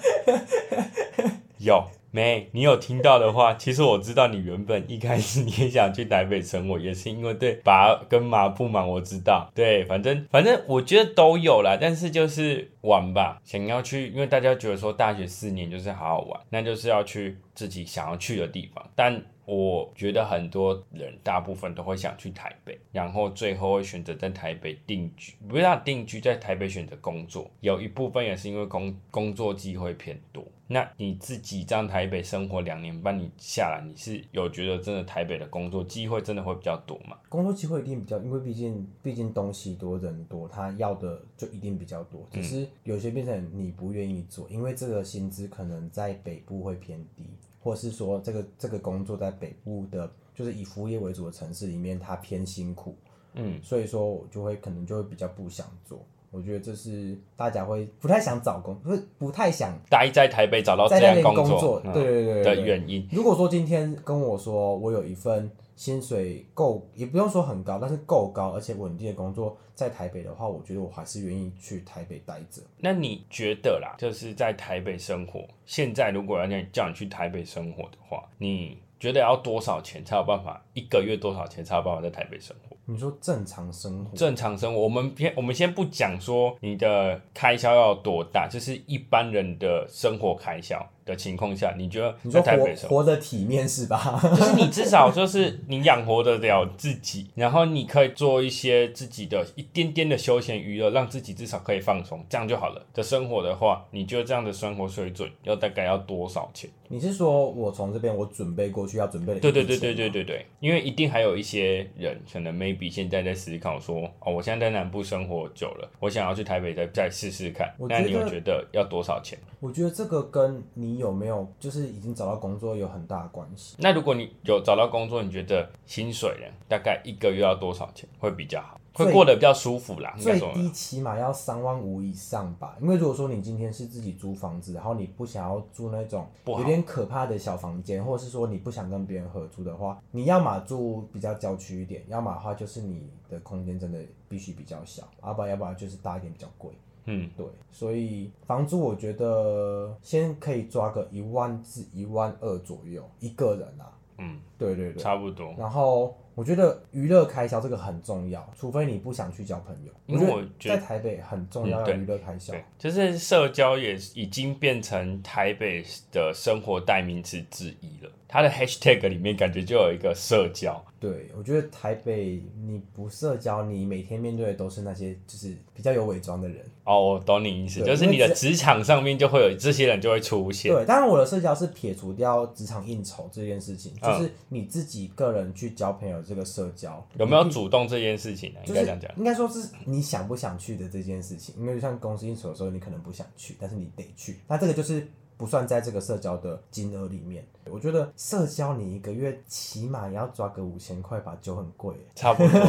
[1.59, 9.49] 有，没，你有听到的话，其实我知道你原本一开始你也想去台北生活，也是因为对爸跟妈不满，我知道。
[9.55, 18.85] 对，反正反正我觉得都有啦，但是就是玩吧，想要去，因为大家觉得说大学四年就是好好玩，那就是要去自己想要去的地方。
[18.93, 30.45] 但我觉得很多人大部分都会想去台北，然后最后会选择在台北定居，不是定居在台北选择工作，有一部分也是因为工工作机会偏多。
[30.67, 37.17] 那你自己在台北生活两年半，你下来你是有觉得真的台北的工作机会真的会比较多吗？
[37.27, 42.25] 工作机会一定比较，因为毕竟毕竟东西多人多，他要的就一定比较多。
[42.31, 47.25] 只是有些变成你不愿意做，因为这个薪资可能在北部会偏低，
[47.61, 52.95] 或是说这个这个工作在北部的，就是以服务业为主的城市里面，它偏辛苦。
[53.33, 56.05] 嗯，所以说我就会可能就会比较不想做。
[56.31, 63.07] 我觉得这是大家会不太想找工，不是不太想待在台北找到这样工作，对对对的原因。
[63.11, 72.61] 如果说今天跟我说我有一份薪水够，也不用说很高，但是够高而且稳定的工作在台北的话，我觉得我还是愿意去台北待着。
[72.77, 80.63] 那你觉得啦，就是在台北生活，现在如果要你叫你去台北生活的话，你觉得要多少钱才有办法？
[80.73, 82.77] 一个月多少钱才有办法在台北生活？
[82.91, 90.85] 你说正常生活，正常生活，我们先我们先不讲说你的开销要多大，就是一般人的生活开销。
[91.11, 94.19] 的情况下，你觉得在台北生活的体面是吧？
[94.23, 102.85] 就是你至少就是你养活得了自己，然后你可以做一些自己的一点点的休闲娱乐，让自己至少可以放松，这样就好了。
[102.93, 106.69] 的生活的话，你觉得这样的生活水准要大概要多少钱？
[106.87, 109.39] 你是说我从这边我准备过去要准备的？
[109.39, 117.73] 对对对对对对对，因为一定还有一些人可能 maybe 现在在思考说哦，我现在在南部生活久了，我想要去台北再再试试看。
[117.89, 119.39] 那你有觉得要多少钱？
[119.61, 123.75] 我觉得这个跟你有没有就是已经找到工作有很大的关系。
[123.79, 126.45] 那如果你有找到工作，你觉得薪水呢？
[126.69, 128.77] 大概一个月要多少钱会比较好？
[128.93, 130.13] 会过得比较舒服啦。
[130.19, 132.77] 最低起码要三万五以上吧。
[132.81, 146.69] 因为如果说你今天是自己租房子，然后你不想要住那种有点可怕的小房间，或者是说你不想跟别人合租的话，你要么住比较郊区一点，要么的话就是你的空间真的必须比较小，要不然要不然就是大一点比较贵。
[147.05, 153.91] 嗯，对，所以房租我觉得先可以抓个一万至一万二左右一个人啊。
[154.17, 155.53] 嗯，对对对，差不多。
[155.57, 156.15] 然后。
[156.33, 159.91] 我觉得娱乐开销这个很重要，除非你不想去交朋友。
[160.07, 168.09] 因为我觉得在台北很重要的娱乐开销，就是社交也已经变成台北的生活代名词之一了。
[168.29, 170.81] 它的 hashtag 里面感觉就有一个社交。
[171.01, 176.63] 对，我觉得台北你不社交，你每天面对的都是那些就是比较有伪装的人。
[176.83, 180.71] 哦，我懂你意思，就是你的职场上面就会有这些人就会出现。
[180.71, 188.59] 对，当然我的社交是撇除掉职场应酬这件事情，就是你自己个人去交朋友这个社交，有没有主动这件事情呢？
[188.67, 191.55] 应该这样讲，应该说是你想不想去的这件事情。
[191.57, 195.07] 因为像公司应酬的时候，你可能不想去，但是你得去，那这个就是。
[195.41, 202.61] 不算在这个社交的金额里面，我觉得社交你一个月起码也要抓个五千块吧，酒很贵，差不多，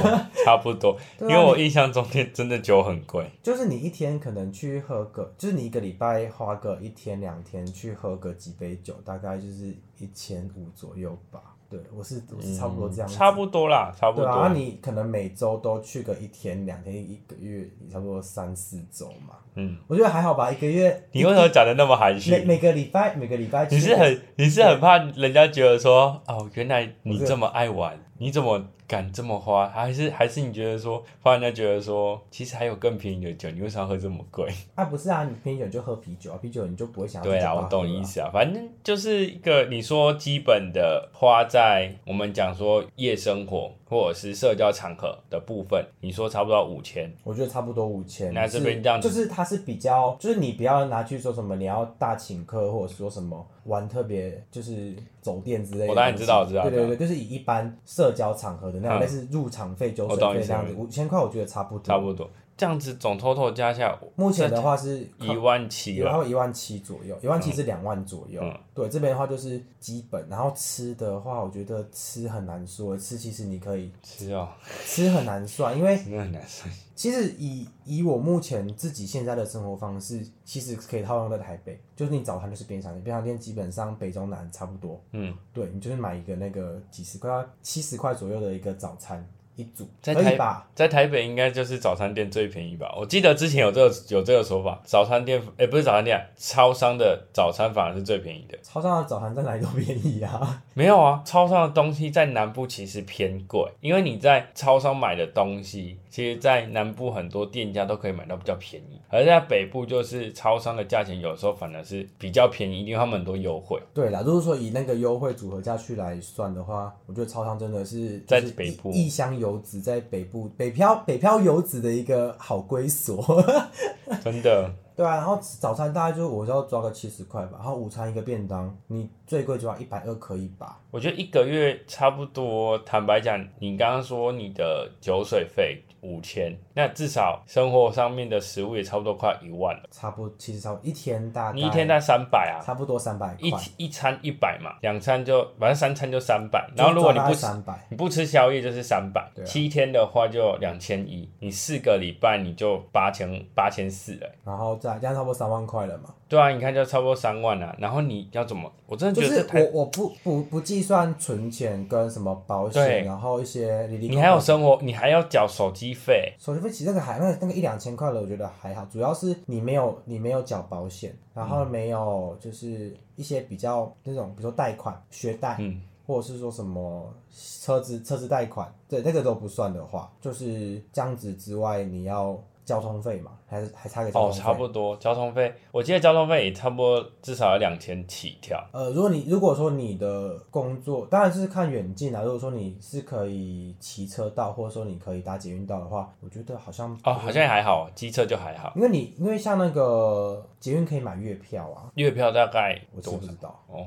[0.43, 11.55] 差不多， 因为我印象中天真的酒很贵，就是你一天可能去喝个，就是你一个礼拜花个一天两天去喝个几杯酒，大概就是一千五左右吧。
[11.73, 14.27] 对，我是我是差不多这样，差不多啦，差不多。
[14.27, 19.37] 然后你可能每周都去个一天两天，一个月差不多三四周嘛。
[19.55, 21.09] 嗯，我觉得还好吧，一个月。
[21.13, 22.31] 你为什么讲的那么含蓄？
[22.33, 23.67] 每每个礼拜每个礼拜。
[23.71, 28.63] 你是很你是很怕人家觉得说哦，原来你这么爱玩，你怎么？
[28.92, 34.46] 敢这么花，还是还是你觉得说，怕人家觉得说，其实还有更便宜的酒，你为啥喝这么贵？
[34.74, 37.22] 啊，不是啊，你便宜酒就喝啤酒啊， 啤酒你就不会想。
[37.22, 48.33] 对啊，我懂意思啊，反正就是一个你说基本的花在我们讲说夜生活或者是社交场合的部分，你说差不多五千，我觉得差不多五千。
[48.33, 55.88] 那这边这样子，就是它是比较，就是你不要拿去说什么你要大请客，或者说什么玩特别就是走店之类的。
[55.88, 56.62] 我当然知道，知道。
[56.62, 58.81] 对对对，就是以一般社交场合的。
[58.81, 61.85] 那种类似入场费、酒水费这样子，五千块我觉得差不多。
[61.85, 62.28] 差不多，
[62.62, 68.40] 这样子总 total 加下，目前的话是一万七，然后一万七左右，一万七是两万左右。
[68.72, 74.48] 对，这边的话就是基本，然后吃的话，我觉得吃很难说，吃其实你可以吃哦，
[74.87, 76.72] 吃很难算，因为很难算。
[76.94, 85.03] 其实以以我目前自己现在的生活方式，其实可以套用在台北，就是你早餐就是便利商店，便利商店基本上北中南差不多。
[85.11, 90.67] 嗯，对你就是买一个那个几十块、七十块左右的一个早餐，一组，在台吧？
[90.75, 92.93] 在台北应该就是早餐店最便宜吧？
[92.99, 98.59] 我记得之前有这个有这个说法，早餐店哎、不是早餐店啊，超商的早餐反而是最便宜的。
[98.62, 100.62] 超商的早餐在哪里都便宜啊。
[100.74, 113.79] 没有啊，超商的东西在南部其实偏贵，因为你在超商买的东西，其实在南部很多店家都可以买到比较便宜，而在北部就是超商的价钱有时候反而是比较便宜，因为他们很多优惠。
[113.93, 123.45] 对啦，如果说以那个优惠组合价去来算的话，我觉得超商真的是在北部异异乡游子在北部北漂北漂游子的一个好归所。
[124.22, 130.78] 真的， 对啊，然后早餐大概就我要抓个七十块吧，然后午餐一个便当，你最贵就要一百二可以吧？
[130.90, 154.28] 我觉得一个月差不多，坦白讲，你刚刚说你的酒水费五千，那至少生活上面的食物也差不多快一万了，差不多其实差不多一天大概你一天才三百啊，差不多三百一块，一餐一百嘛，两餐就反正三餐就三百，然后如果你不吃三百，你不吃宵夜就是三百、七天的话就两千一，你四个礼拜你就八千八千四了。
[154.44, 156.12] 然后再这样差不多三万块了嘛。
[156.28, 157.76] 对啊，你看就差不多三万啊。
[157.78, 158.70] 然后你要怎么？
[158.86, 166.34] 我真的觉得我我不不不计算存钱跟什么保险，然后一些你还有生活，你还要缴手机费。
[166.38, 184.33] 手续费，其实那个还那个那个一两千块的，我觉得还好，主要是你没有你没有缴保险，然后没有就是一些比较那种，比如说贷款、学贷，嗯，或者是说什么车子车子贷款，对那个都不算的话，就是这样子之外，你要交通费嘛，还是还差个交哦。
[184.33, 188.63] 差不多交通费，我记得交通费也差不多至少要两千起跳。
[188.73, 203.61] 呃，如果你如果说你的工作当然是看远近啊，如果说你是可以骑车到，或者说你可以搭捷运到的话，我觉得好像哦，好像还好，机车就还好，因为你因为像那个捷运可以买月票啊，月票大概多我知不知道？
[203.69, 203.87] 哦，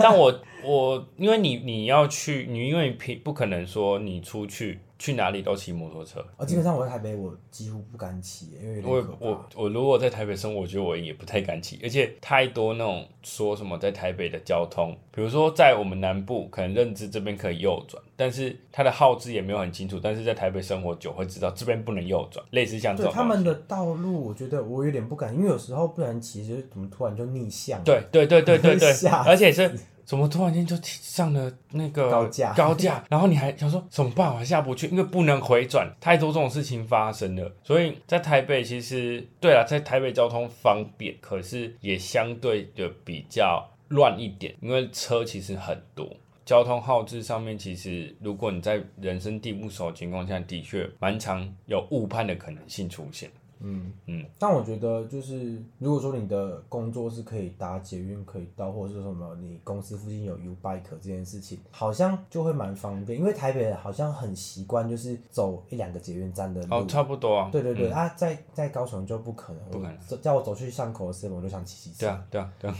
[0.00, 0.32] 但我
[0.64, 6.24] 我因为你你要去，你因为平不可能说你出去去哪里都骑摩托车。
[6.36, 8.98] 呃，基本上我在台北我几乎不敢骑，因为我。
[9.20, 27.82] 我我如果在台北生活，我觉得我也不太敢骑，而且太多那种说什么在台北的交通，比如说在我们南部可能认知这边可以右转，但是它的号志也没有很清楚，但是在台北生活久会知道这边不能右转，类似像这种他们的道路，我觉得我有点不敢，因为有时候不然骑，就是怎么突然就逆向。
[27.84, 28.92] 对对对对对对
[29.26, 29.72] 而且是
[30.08, 34.32] 怎么突然间就上了那个高架高架， 然后你还想说怎么办？
[34.32, 37.52] 我还下不去，因为不能回转，太多这种事情发生了。
[37.62, 46.08] 所以在台北其实对啊，在台北交通方便，可是也相对的比较乱一点，因为车其实很多。
[46.46, 53.30] 交通号志上面，其实如果你在人生地不熟的情况下，的确蛮常有误判的可能性出现。
[53.60, 66.74] 嗯嗯，但我觉得就是，如果说你的工作是可以搭捷运可以到，或者是什么你公司附近有 U Bike 这件事情，好像就会蛮方便，因为台北人好像很习惯就是走一两个捷运站的路。
[66.74, 67.48] 哦，差不多啊。
[67.50, 72.06] 对对对、啊，在在高雄就不可能，不可能我叫我走去巷口的 seven 我就想骑骑车。
[72.06, 72.76] 对啊，对啊，对啊，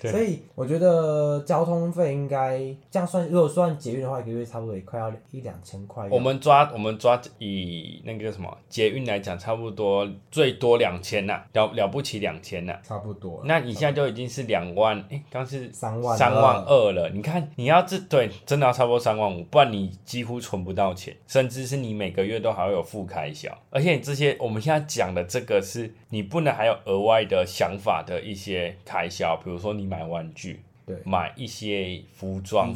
[0.00, 2.58] 对 所以我觉得交通费应该
[2.90, 6.08] 这样算，如果算捷运的话，一个月差不多也快要一两千块。
[6.08, 12.78] 我们抓我们抓以那个叫什么捷运来讲，差不多最多两千呐，了了不起两千呐。
[12.82, 13.42] 差不多。
[13.44, 17.10] 那你现在就已经是两万，哎、刚是三万三万二了。
[17.10, 23.50] 你看，你要这对真的要差不多三万五，不然你几乎存不到钱，甚至是你每个月都还会有负开销。
[23.70, 32.74] 而且这些我们现在讲的这个是你不能还有额外的想法的一些开销，比如说你买玩具，对买一些服装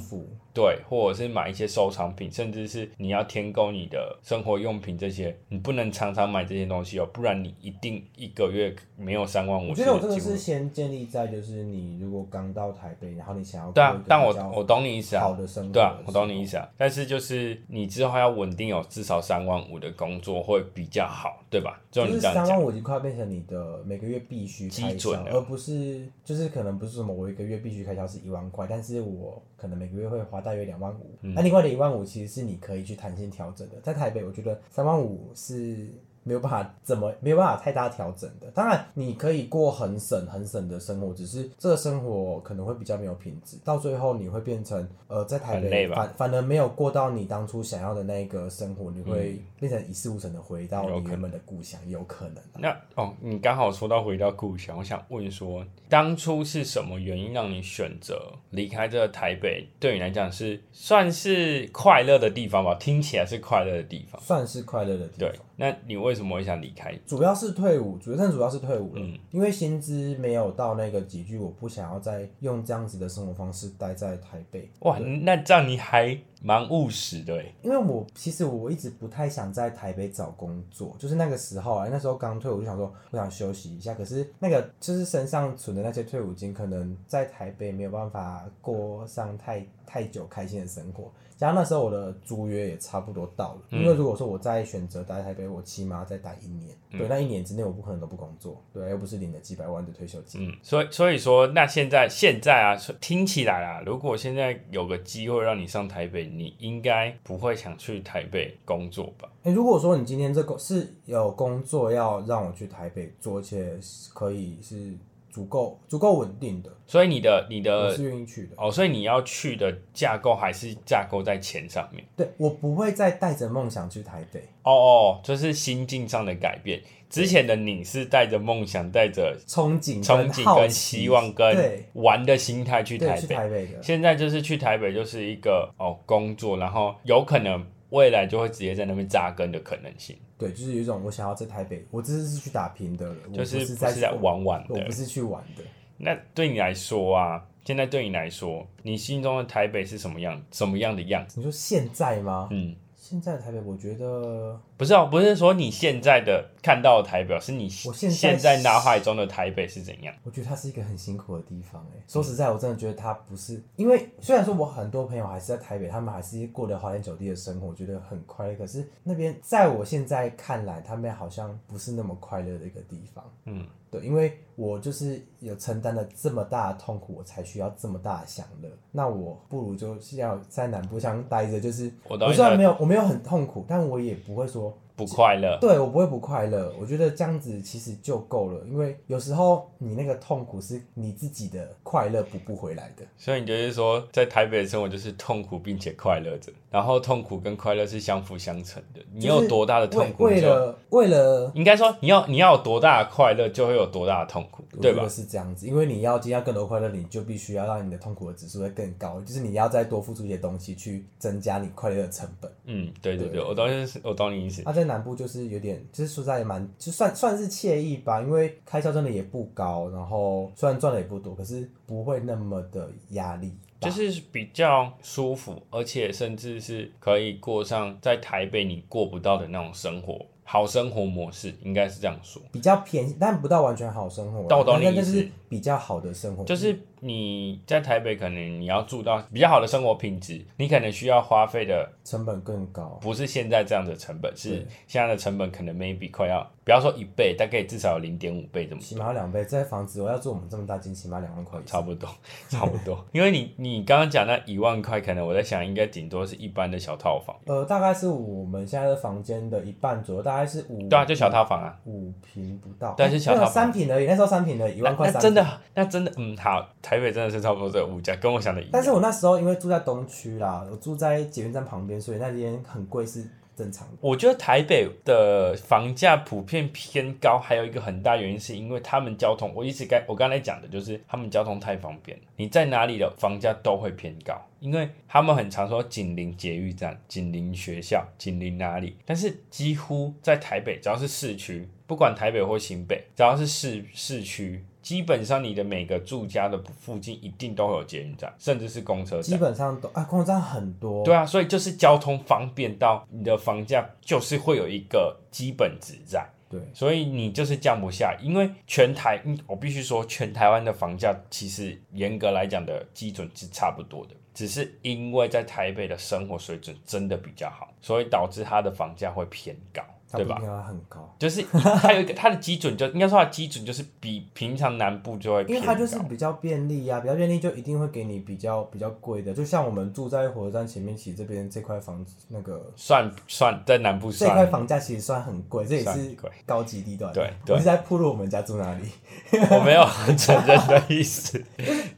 [0.55, 9.71] 对，或者是买一些收藏品，甚至是你要添购你的生活用品这些，你不能常常买这些东西哦，不然你一定一个月没有三万五。
[9.71, 16.47] 我觉得我这个是先建立在就是你如果刚到台北，然后你想要对啊但我我懂你意思啊，好的生活，对啊，我懂你意。
[16.47, 21.81] 思啊，但是就是你之后要稳定有至少三万五的工作会比较好，对吧？
[21.91, 33.81] 就就是你这样讲，三万五已经快要变成你的每个月必须基准了而不是就是可能不是什么我一个月必须开销是一万块，但是我可能每个月会花大约两万五、嗯那另外的一万五其实是你可以去弹性调整的。
[33.83, 35.89] 在台北，我觉得三万五是
[36.25, 38.51] 没有办法怎么没有办法太大调整的。
[38.51, 59.69] 当然，你可以过很省很省的生活，只是这个生活可能会比较没有品质，到最后你会变成呃在台北反反而没有过到你当初想要的那个生活，你会变成一事无成的回到你原本的故乡，有可能啊、那哦，你刚好说到回到故乡，我想问说，当初是什么原因让你选择离开这个台北？
[59.79, 62.75] 对你来讲是算是快乐的地方吧？
[62.75, 64.21] 听起来是快乐的地方。
[64.21, 66.95] 算是快乐的地对方。，那你为为什么会想离开？
[67.05, 74.71] 主要是退伍，主要但主要是退伍了，嗯因为薪资没有到那个集聚，我不想要再用这样子的生活方式待在台北。
[74.81, 77.53] 哇，那这样你还蛮务实的哎。
[77.63, 91.11] 因为我其实我一直不太想在台北找工作，就是那个时候啊，那时候刚退伍就想说我想休息一下，可是那个就是身上存的那些退伍金，可能在台北没有办法过上太太久开心的生活。
[91.37, 100.49] 加上那时候我的租约也差不多到了，因为如果说我再选择待台北，我起码要再待一年，对，那一年之内我不可能都不工作，对，又不是领了几百万的退休金。
[100.49, 109.29] 嗯，所以所以说，那现在现在啊，听起来啊，如果现在有个机会让你上台北，你应该不会想去台北工作吧？
[109.43, 114.95] 哎、如果说你今天这个是有工作要让我去台北做，而且是可以是
[115.35, 118.55] 足够足够稳定的，所以你的你的我的是愿意去的。
[118.57, 122.05] 哦，所以你要去的架构还是架构在钱上面。
[122.17, 126.81] 对我不会再带着梦想去台北，哦哦，就是心境上的改变。
[127.11, 133.35] 之前的你是带着梦想、带着憧憬、憧憬、跟希望、跟玩的心态去台北。
[133.35, 137.65] 台北的，现在就是去台北，就是一个哦工作，然后有可能
[137.95, 144.91] 未来就会直接在那边扎根的可能性，对，就是有一种我想要在台北，我这次是去打拼的就是不是在玩玩的我不。
[144.91, 145.63] 是去玩的。
[145.97, 150.43] 那对你来说啊，现在对你来说，你心中的台北是什么样？
[150.51, 151.39] 什么样的样子？
[151.39, 152.49] 你说现在吗？
[152.51, 152.75] 嗯，
[153.07, 160.15] 现在的台北，我觉得不是哦，不是说你现在的看到的台北，是你我现在现在脑海中的台北是怎样？
[160.23, 168.55] 我觉得它是一个很辛苦的地方、哎，说实在，我真的觉得它不是，因为虽然说我很多朋友还是在台北，他们还是过得花天酒地的生活，我觉得很快乐。
[168.55, 173.23] 可是那边在我现在看来，他们好像不是那么快乐的一个地方。
[173.45, 178.69] 嗯，对，因为我就是有承担了这么大的痛苦，我才需要这么大的享乐。
[178.91, 185.59] 那我不如就是要在南部乡待着，就是我虽然没有我没有很痛苦，但我也不会说不快乐。
[185.61, 193.05] 对我不会不快乐，我觉得这样子其实就够了，因为有时候你那个痛苦是你自己的快乐补不回来的。
[193.17, 199.01] 所以你就是说，在台北的生活就是痛苦并且快乐着，然后痛苦跟快乐是相辅相成的。
[199.13, 205.09] 你有多大的痛苦，为为了为了，应该说你要你要有多大的快乐，就会有多大的痛苦，对吧？
[205.09, 212.51] 是这样子，因为你要今天要更多快乐，你就必须要让你的痛苦的指数会更高，就是你要再多付出一些东西去增加你快乐的成本。
[212.67, 214.63] 嗯，对对对，对我懂你，我懂你意思。
[214.85, 223.53] 南部就是有点，就是说实在也蛮，就算算是惬意吧，因为开销真的也不高，然后虽然赚的也不多，可是不会那么的压力。
[223.81, 232.41] 就是比较舒服，而且甚至是可以过上在台北你过不到的那种生活，好生活模式，应该是这样说。
[232.51, 234.47] 比较便宜，但不到完全好生活啦。
[234.49, 242.99] 但我懂你意思但是比较好的生活，就是你在台北，可能你要住到比较好的生活品质，你可能需要花费的成本更高。
[243.01, 251.61] 不是现在这样的成本，是现在的成本可能 maybe 快要，不要说一倍，大概至少有零点五倍这么起码要两倍，这房子我要住我们这么大间，起码两万块。
[251.65, 252.11] 差不多，
[252.51, 253.07] 差不多。
[253.13, 261.79] 因为你你刚刚讲那一万块，可能我在想，应该顶多是一般的小套房，呃，大概是我们现在的房间的一半左右，大概是五对啊，就小套房啊。
[261.85, 265.44] 五平不到，但是小套房三平而已，那时候三平而已，一万块真的，
[265.75, 268.71] 那真的，嗯，好，台北真的是差不多这个物价，跟我想的一样。
[268.73, 273.25] 但是我那时候因为住在东区啦，我住在捷运站旁边，所以那边很贵是
[273.57, 273.95] 正常的。
[274.01, 294.65] 我觉得台北的房价普遍偏高，还有一个很大原因是因为他们交通，我一直该我刚才讲的就是他们交通太方便了，你在哪里的房价都会偏高，因为他们很常说紧邻捷运站、紧邻学校、紧邻哪里，但是几乎在台北只要是市区，不管台北或新北，只要是市市区。
[294.85, 299.37] 基本上你的每个住家的附近一定都会有捷运站，甚至是公车站基。
[299.39, 301.03] 本上都啊，公车站很多。
[301.03, 306.29] 对啊，所以就是交通方便到你的房价就是会有一个基本值在。
[306.51, 319.83] 对所以你就是降不下，因为全台，嗯我必须说，全台湾的房价其实严格来讲的基准是差不多的，只是因为在台北的生活水准真的比较好，所以导致它的房价会偏高，
[320.17, 320.37] 对吧
[320.67, 321.43] 很高，就是
[321.81, 329.33] 它有一个它的基准就应该说它的基准就是比平常南部就会因为，它就是比较便利啊，比较便利就一定会给你比较比较贵的。
[329.33, 337.13] 就像我们住在火车站前面，其实这边这块房子那个算算在南部算这块，房价其实算很贵，这也是高级地段。
[337.13, 338.89] 对对我是在铺路我们家住哪里？
[339.51, 341.43] 我没有很承认的意思。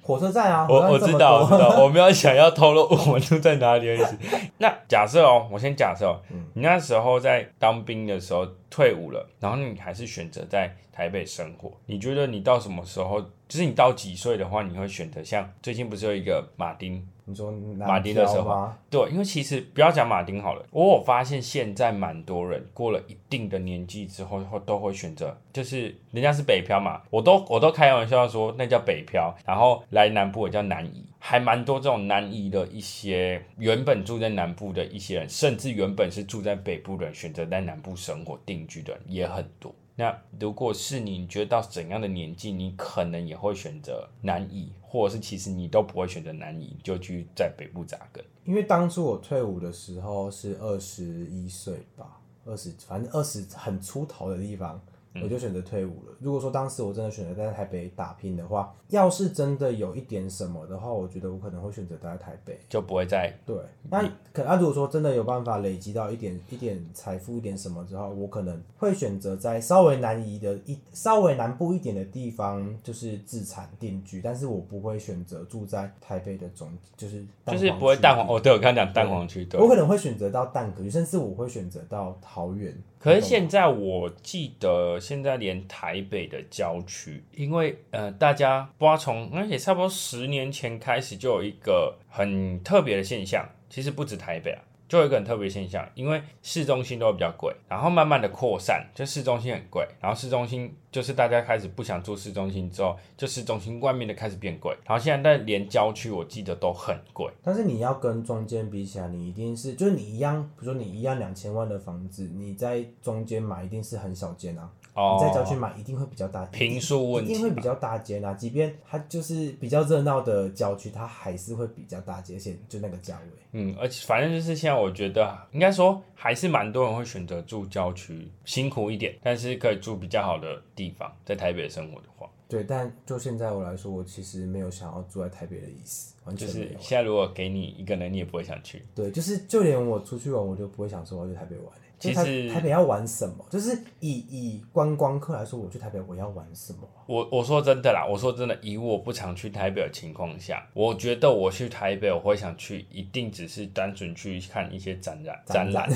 [0.03, 4.17] 火车站啊，我我知道，我知道，我没有想要透露我们住在哪里的意思。
[4.59, 18.79] 那假设哦，我先假设哦，嗯你那时候在当兵的时候退伍了，然后你还是选择在台北生活，你觉得你到什么时候就是你到几岁的话，你会选择像最近不是有一个马丁你说马丁的时候吗？
[18.89, 39.75] 对，因为其实不要讲马丁好了，我有发现现在蛮多人过了一定的年纪之后，会都会选择，就是人家是北漂嘛，我都我都开玩笑说那叫北漂，然后来南部也叫南移，还蛮多这种南移的一些原本住在南部的一些人，甚至原本是住在北部的人，选择在南部生活定居的人也很多。
[39.99, 48.25] 那如果是你，你觉得到怎样的年纪，你可能也会选择南移，或者是其实你都不会选择南移，就去在北部扎根。
[48.45, 54.81] 因为当初我退伍的时候是二十一岁吧，二十反正二十很出头的地方，
[55.23, 56.15] 我就选择退伍了。
[56.19, 62.59] 如果说当时我真的选择在台北打拼的话，要是真的有一点什么的话，我觉得我可能会选择待在台北。
[62.69, 63.57] 就不会再对，
[63.91, 64.03] 那
[64.33, 78.27] 可那、如果说真的有办法累积到一点一点财富一点什么之后，我可能会选择在稍微南移的一稍微南部一点的地方，就是自产定居，但是我不会选择住在台北的总，就是就是不会蛋黄。
[78.27, 79.69] 哦，对我刚刚讲蛋黄区，对我。
[79.69, 82.75] 可能会选择到蛋壳，甚至我会选择到桃园。
[82.99, 114.71] 可是现在我记得，现在连台北的郊区，因为呃，大家不知道从，而且差不多十年前开始就有一个很特别的现象，其实不止台北啊，就有一个很特别现象，因为市中心都比较贵，然后慢慢的扩散，就市中心很贵，然后市中心就是大家开始不想住市中心之后，就市中心外面的开始变贵，然后现在连郊区我记得都很贵，但是你要跟中间比起来，你一定是就是你一样，比如说你一样两千万的房子，你在中间买一定是很小间啊。
[114.95, 118.33] 哦你在郊区买一定会比较大，平数问题一定会比较大间啊。
[118.33, 123.31] 即便它就是比较热闹的郊区，它还是会比较大间，而且就那个价位。
[123.53, 136.79] 嗯，而且反正就是现在，我觉得应该说还是蛮多人会选择住郊区，辛苦一点，但是可以住比较好的地方，在台北生活的话，对，但就现在我来说，我其实没有想要住在台北的意思，完就是全没有。
[136.81, 138.85] 现在如果给你一个人，你也不会想去。
[138.95, 141.81] 对，就是就连我出去玩，我就不会想说我要去台北玩、欸。
[141.99, 143.47] 其实台北要玩什么？
[143.49, 147.01] 就是以以观光客来说，我去台北我要玩什么啊？
[147.07, 155.89] 我我说真的啦，我说真的，以我不常去台北的情况下，我觉得我去台北，我会想去，一定只是单纯去看一些展览、展览、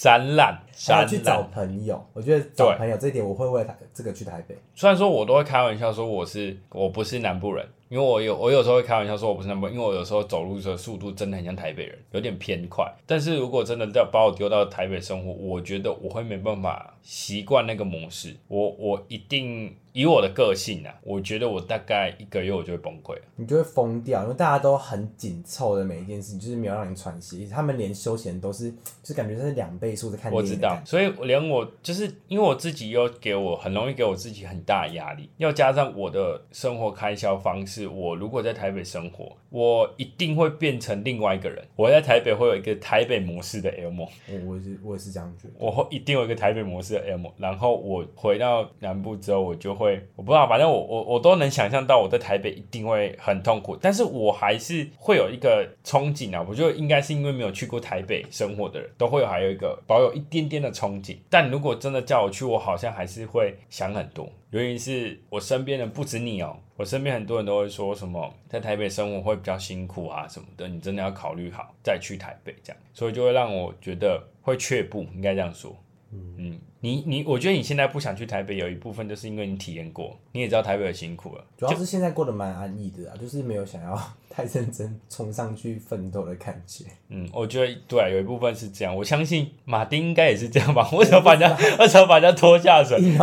[0.00, 1.42] 展览、展还有去找。
[1.52, 4.56] 朋友，我觉得找朋友这一点，我会为了台这个去台北。
[4.74, 12.86] 虽然说我都会开玩笑说我是我不是南部人，因为我有我有时候会开玩笑说我不是南部人，因为我有时候走路的速度真的很像台北人，有点偏快。
[13.04, 18.36] 但是如果真的要把我丢到台北生活，我觉得我会没办法习惯那个模式。
[18.46, 23.22] 我我一定以我的个性啊，我觉得我大概一个月我就会崩溃了。
[23.34, 27.48] 你就会疯掉，因为大家都很紧凑的每一件事情，就是没有让你喘息。
[27.48, 28.72] 他们连休闲都是，
[29.02, 30.88] 就感觉是两倍速的看我知道电影的感，觉。
[30.88, 41.62] 所以连我就是因为我自己又给我很容易给我自己很大的压力，要加上我的生活开销方式，我如果在台北生活，我一定会变成另外一个人。
[41.76, 45.54] 我在台北会有一个台北模式的梦，我我也是我也是这样觉得。
[45.58, 56.44] 我会一定有一个台北模式的梦，然后我回到南部之后，我就会我不知道，反正我我我都能想象到我在台北一定会很痛苦，但是我还是会有一个憧憬啊。
[56.48, 61.16] 我觉得应该是因为没有去过台北生活的人，都会有还有一个保有一点点的憧憬。
[61.28, 64.28] 但如果真的叫我去，我好像还是会想很多。
[64.50, 75.76] 原因是我身边的不止你哦，我身边很多人都会说什么在台北生活会比较辛苦啊什么的，你真的要考虑好再去台北这样，所以就会让我觉得会却步，应该这样说。
[76.12, 81.44] 嗯，你你，我觉得你现在不想去台北，有一部分就是因为你体验过，你也知道台北的辛苦了。
[81.56, 83.96] 主要是现在过得蛮安逸的啊，就是没有想要
[84.28, 86.84] 太认真冲上去奋斗的感觉。
[87.10, 88.96] 嗯，我觉得对啊，有一部分是这样。
[88.96, 90.90] 我相信马丁应该也是这样吧？
[90.94, 92.98] 为什么把人家为什么把人家拖下水？
[92.98, 93.16] 明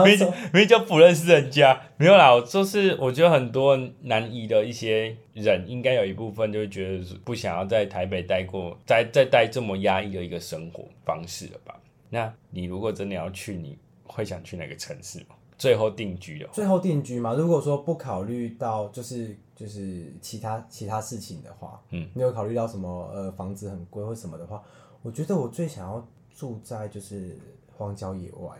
[0.53, 2.33] 明就不认识人家，没有啦。
[2.33, 11.75] 我就是我觉得很多南移的一些人，应该有一部分就会觉得是不想要在台北待过，再再待这么压抑的一个生活方式了吧？
[12.09, 15.35] 那你如果真的要去，你会想去哪个城市吗？
[15.57, 24.61] 最后定居的话，最后定居嘛，如果说不考虑到就是就是其他其他事情的话，嗯，没有考虑到什么呃房子很贵或什么的话，
[25.01, 27.37] 我觉得我最想要住在就是
[27.75, 28.55] 荒郊野外。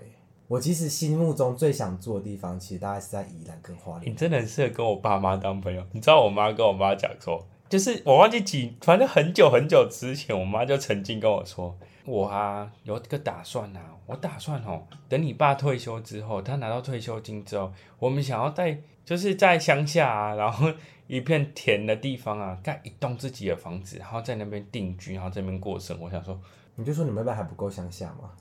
[0.48, 4.12] 我其实心目中最想住的地方，其实大概是在宜兰跟花莲。
[4.12, 5.84] 你真的很适合跟我爸妈当朋友。
[5.91, 11.78] 你知道我妈跟我妈讲说，就是我忘记几，反正很久很久之前，我妈就曾经跟我说，
[12.08, 20.72] 我啊有一个打算啊，我打算哦，等你爸退休之后，他拿到退休金之后，我们想要在就是在乡下啊，然后
[21.08, 26.05] 一片田的地方啊，盖一栋自己的房子，然后在那边定居，然后在那边过生活。
[26.05, 26.39] 我想说，
[26.76, 28.32] 你就说你们那边还不够乡下吗？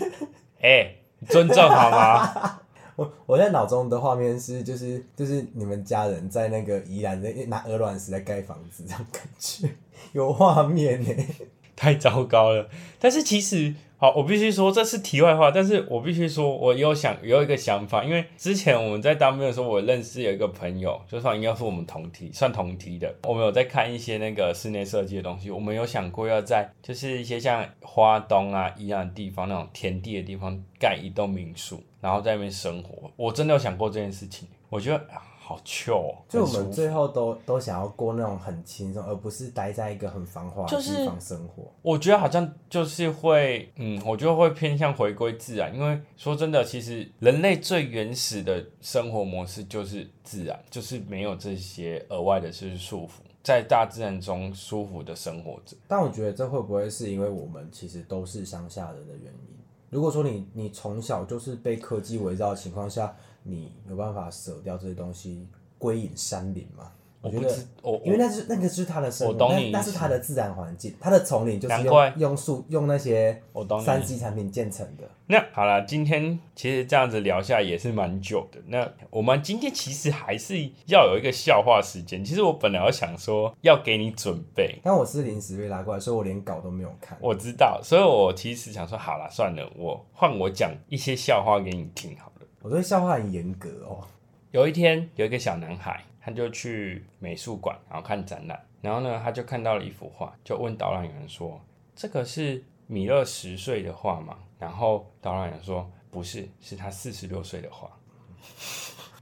[0.62, 0.94] 哎、
[1.28, 2.60] 尊重好吗？
[2.96, 9.68] 我我在脑中的画面是，就是就是你们家人在那个宜兰在拿鹅卵石在盖房子，这样感觉
[10.12, 11.24] 有画面呢。
[11.76, 12.68] 太糟糕了。
[12.98, 33.10] 但是其实，好，我必须说这是题外话，但是我必须说，我有想有一个想法，因为之前我们在当兵的时候，我认识有一个朋友，就算应该是我们同梯，算同梯的，我们有在看一些那个室内设计的东西，我们有想过要在就是一些像花东啊一样的地方，那种田地的地方盖一栋民宿，然后在那边生活。
[33.16, 35.06] 我真的有想过这件事情，我觉得。
[35.50, 36.14] 好糗哦！
[36.28, 41.64] 就我们最后都都想要过那种很轻松，而不是待在一个很繁华的地方生活。
[41.82, 55.76] 我觉得好像就是会，嗯，我觉得会偏向回归自然，因为说真的，其实人类最原始的生活模式就是自然，就是没有这些额外的就是束缚，在大自然中舒服的生活着。
[55.88, 59.56] 但我觉得这会不会是因为我们其实都是乡下人的原因？
[59.90, 65.46] 如果说你你从小就是被科技围绕的情况下，你有办法舍掉这些东西，
[65.78, 66.92] 归隐山林吗？
[67.22, 73.42] 我觉得我因为那是那个是他的生活，我懂你那那是他的自然环境，他的丛林就是难怪用用树用那些
[73.84, 75.04] 三 C 产品建成的。
[75.26, 78.58] 那好了，今天其实这样子聊下来也是蛮久的。
[78.68, 82.24] 那我们今天其实还是要有一个笑话时间。
[82.24, 87.18] 其实我本来要想说要给你准备，但我是临时被拉过来，所以我连稿都没有看。
[87.20, 92.39] 我知道，所以我其实想说，好了，算了，我换我讲一些笑话给你听好了。
[92.62, 94.06] 我对笑话很严格哦。
[94.50, 101.60] 有一天，有一个小男孩，他就去美术馆，然后看展览，然后呢，他就看到了一幅画，就问导览员说
[101.96, 107.90] ：“这个是米勒十岁的画吗？”然后导览员说：“不是，是他四十六岁的画。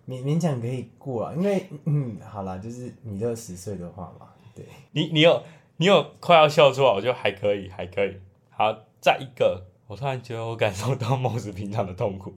[0.08, 5.42] 勉勉强可以过啊，因为嗯，好啦，就是米勒十岁的话嘛，对，你”你有
[5.76, 8.16] 你有快要笑出来，我就还可以，还可以。
[8.50, 12.34] 好，再一个，我突然觉得我感受到梦子平常的痛苦。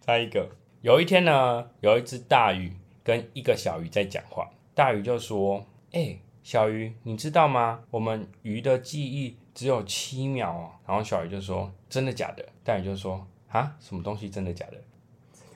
[0.00, 0.48] 再一个，
[0.80, 2.72] 有一天呢，有一只大鱼
[3.04, 7.80] 跟一个小鱼在讲话，大鱼就说：“哎、小鱼，你知道吗？
[7.90, 14.74] 我们鱼的记忆只有七秒哦。”然后小鱼就说：“真的假的？”大鱼就说：“啊，什么东西真的假的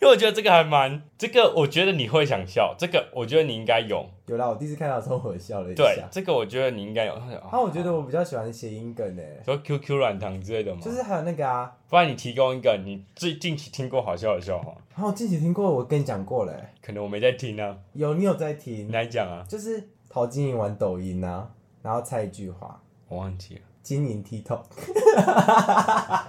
[0.00, 4.08] 因为我觉得这个还蛮，这个我觉得你会想笑，这个我觉得你应该有。
[4.24, 6.08] 有啦，我第一次看到的时候我笑了一对下，。
[6.10, 7.14] 这个我觉得你应该有。
[7.18, 10.80] 他就啊，我觉得我比较喜欢谐音梗诶，说 QQ 软糖之类的吗？
[10.82, 21.50] 就是还有那个啊，不然你提供一个你最近期听过好笑的笑话，然后我近期听过，我跟你讲过嘞，可能我没在听啊，有你有在你听，来讲啊，就是陶晶莹玩抖音啊，
[21.82, 23.60] 然后猜一句话，我忘记了。
[23.82, 24.62] 金银剔透，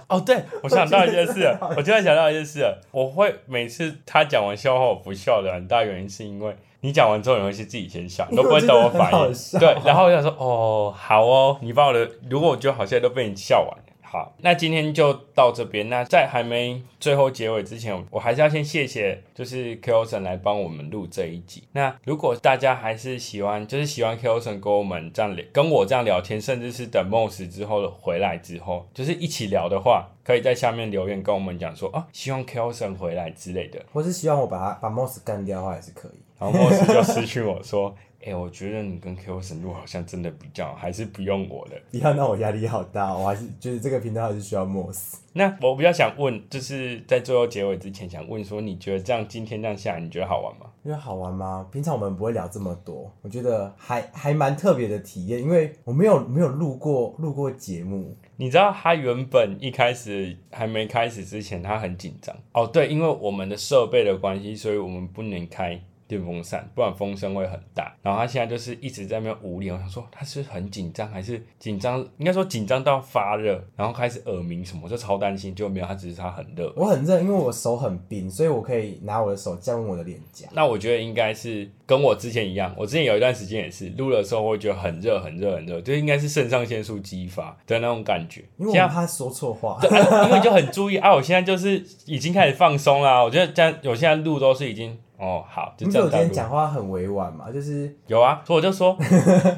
[0.08, 9.32] 哦，对，我想到一件事了我觉得这个好，我突然想到一件事了，我会每次他讲完笑话我不笑的很大原因是因为你讲完之后你会是自己先笑，你都不会等我反应。
[9.60, 13.84] 对，然后我想说，哦，好哦，你把我的，如果我觉得好笑都被你笑完了。
[14.12, 15.88] 好，那今天就到这边。
[15.88, 21.64] 那在还没最后结尾之前，我还是要先谢谢，就是 k o 神来帮我们录这一集。
[21.72, 33.82] 那如果大家还是喜欢，就是喜欢 k o 神跟我们这样聊，跟我这样聊天，甚至是等 Moss 之后回来之后，就是一起聊的话，可以在下面留言跟我们讲说，啊，希望 k o 神回来之类的。
[33.94, 36.20] 或是希望我把他把 Moss 干掉的话也是可以。
[36.38, 41.72] 然后 Moss 就私讯我说，哎、我觉得你跟 k o 神录好像真的比较好，还是不用我了。
[41.90, 45.14] 你要让我压力好大，我还是觉得这个频道还是需要 Moss。
[45.32, 50.66] 那我比较想问，就是在最后结尾之前，想问说，你觉得这样今天这样下来，你觉得好玩吗？
[50.84, 51.66] 因为好玩吗？
[51.72, 62.66] 平常我们不会聊这么多，我觉得还还蛮特别的体验，因为我没有没有录过录过节目，你知道他原本一开始还没开始之前，他很紧张哦。
[62.66, 65.80] 对，因为我们的设备的关系，所以我们不能开
[66.12, 67.94] 电风扇，不然风声会很大。
[68.02, 72.00] 然后他现在就是一直在那边无聊，我想说他是很紧张，还是紧张？
[72.18, 75.54] 应该说紧张到发热，然后开始耳鸣什么，我就超担心。
[75.54, 76.72] 就没有，他只是他很热。
[76.76, 80.48] 我很热，因为我手很冰，所以我可以拿我的手降温我的脸颊。
[80.52, 88.40] 那我觉得应该是跟我之前一样，我之前有一段时间也是录的时候，我会觉得很热、很热、很热，就应该是肾上腺素激发的那种感觉。
[88.58, 93.22] 因为我现在怕说错话，对，啊因为就很注意啊，我现在就是已经开始放松啦。
[93.22, 96.48] 我觉得这样，我现在录都是已经哦好，就你觉得我今天这样。
[96.48, 97.48] 讲话很委婉嘛？
[97.48, 98.98] 就是有啊，所以我就说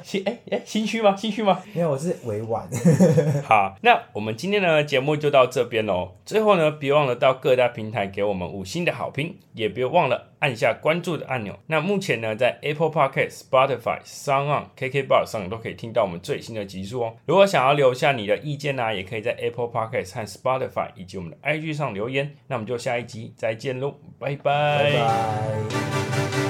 [0.02, 1.16] 心哎哎心虚吗？
[1.16, 1.58] 心虚吗？
[1.74, 2.68] 因为我是委婉，
[3.48, 6.10] 好，那我们今天的节目就到这边喽。
[6.26, 11.58] 最后呢，别忘了到各大平台给我们五星的好评，也别忘了按下关注的按钮。
[11.68, 17.16] 那目前呢，在 Apple Podcast、Spotify、Sound On、KKBox 上都可以听到我们最新的集数哦。
[17.24, 22.36] 如果想要留下你的意见呢、也可以在 Apple Podcast 和 Spotify 以及我们的 IG 上留言。
[22.46, 26.43] 那我们就下一集再见喽，拜拜。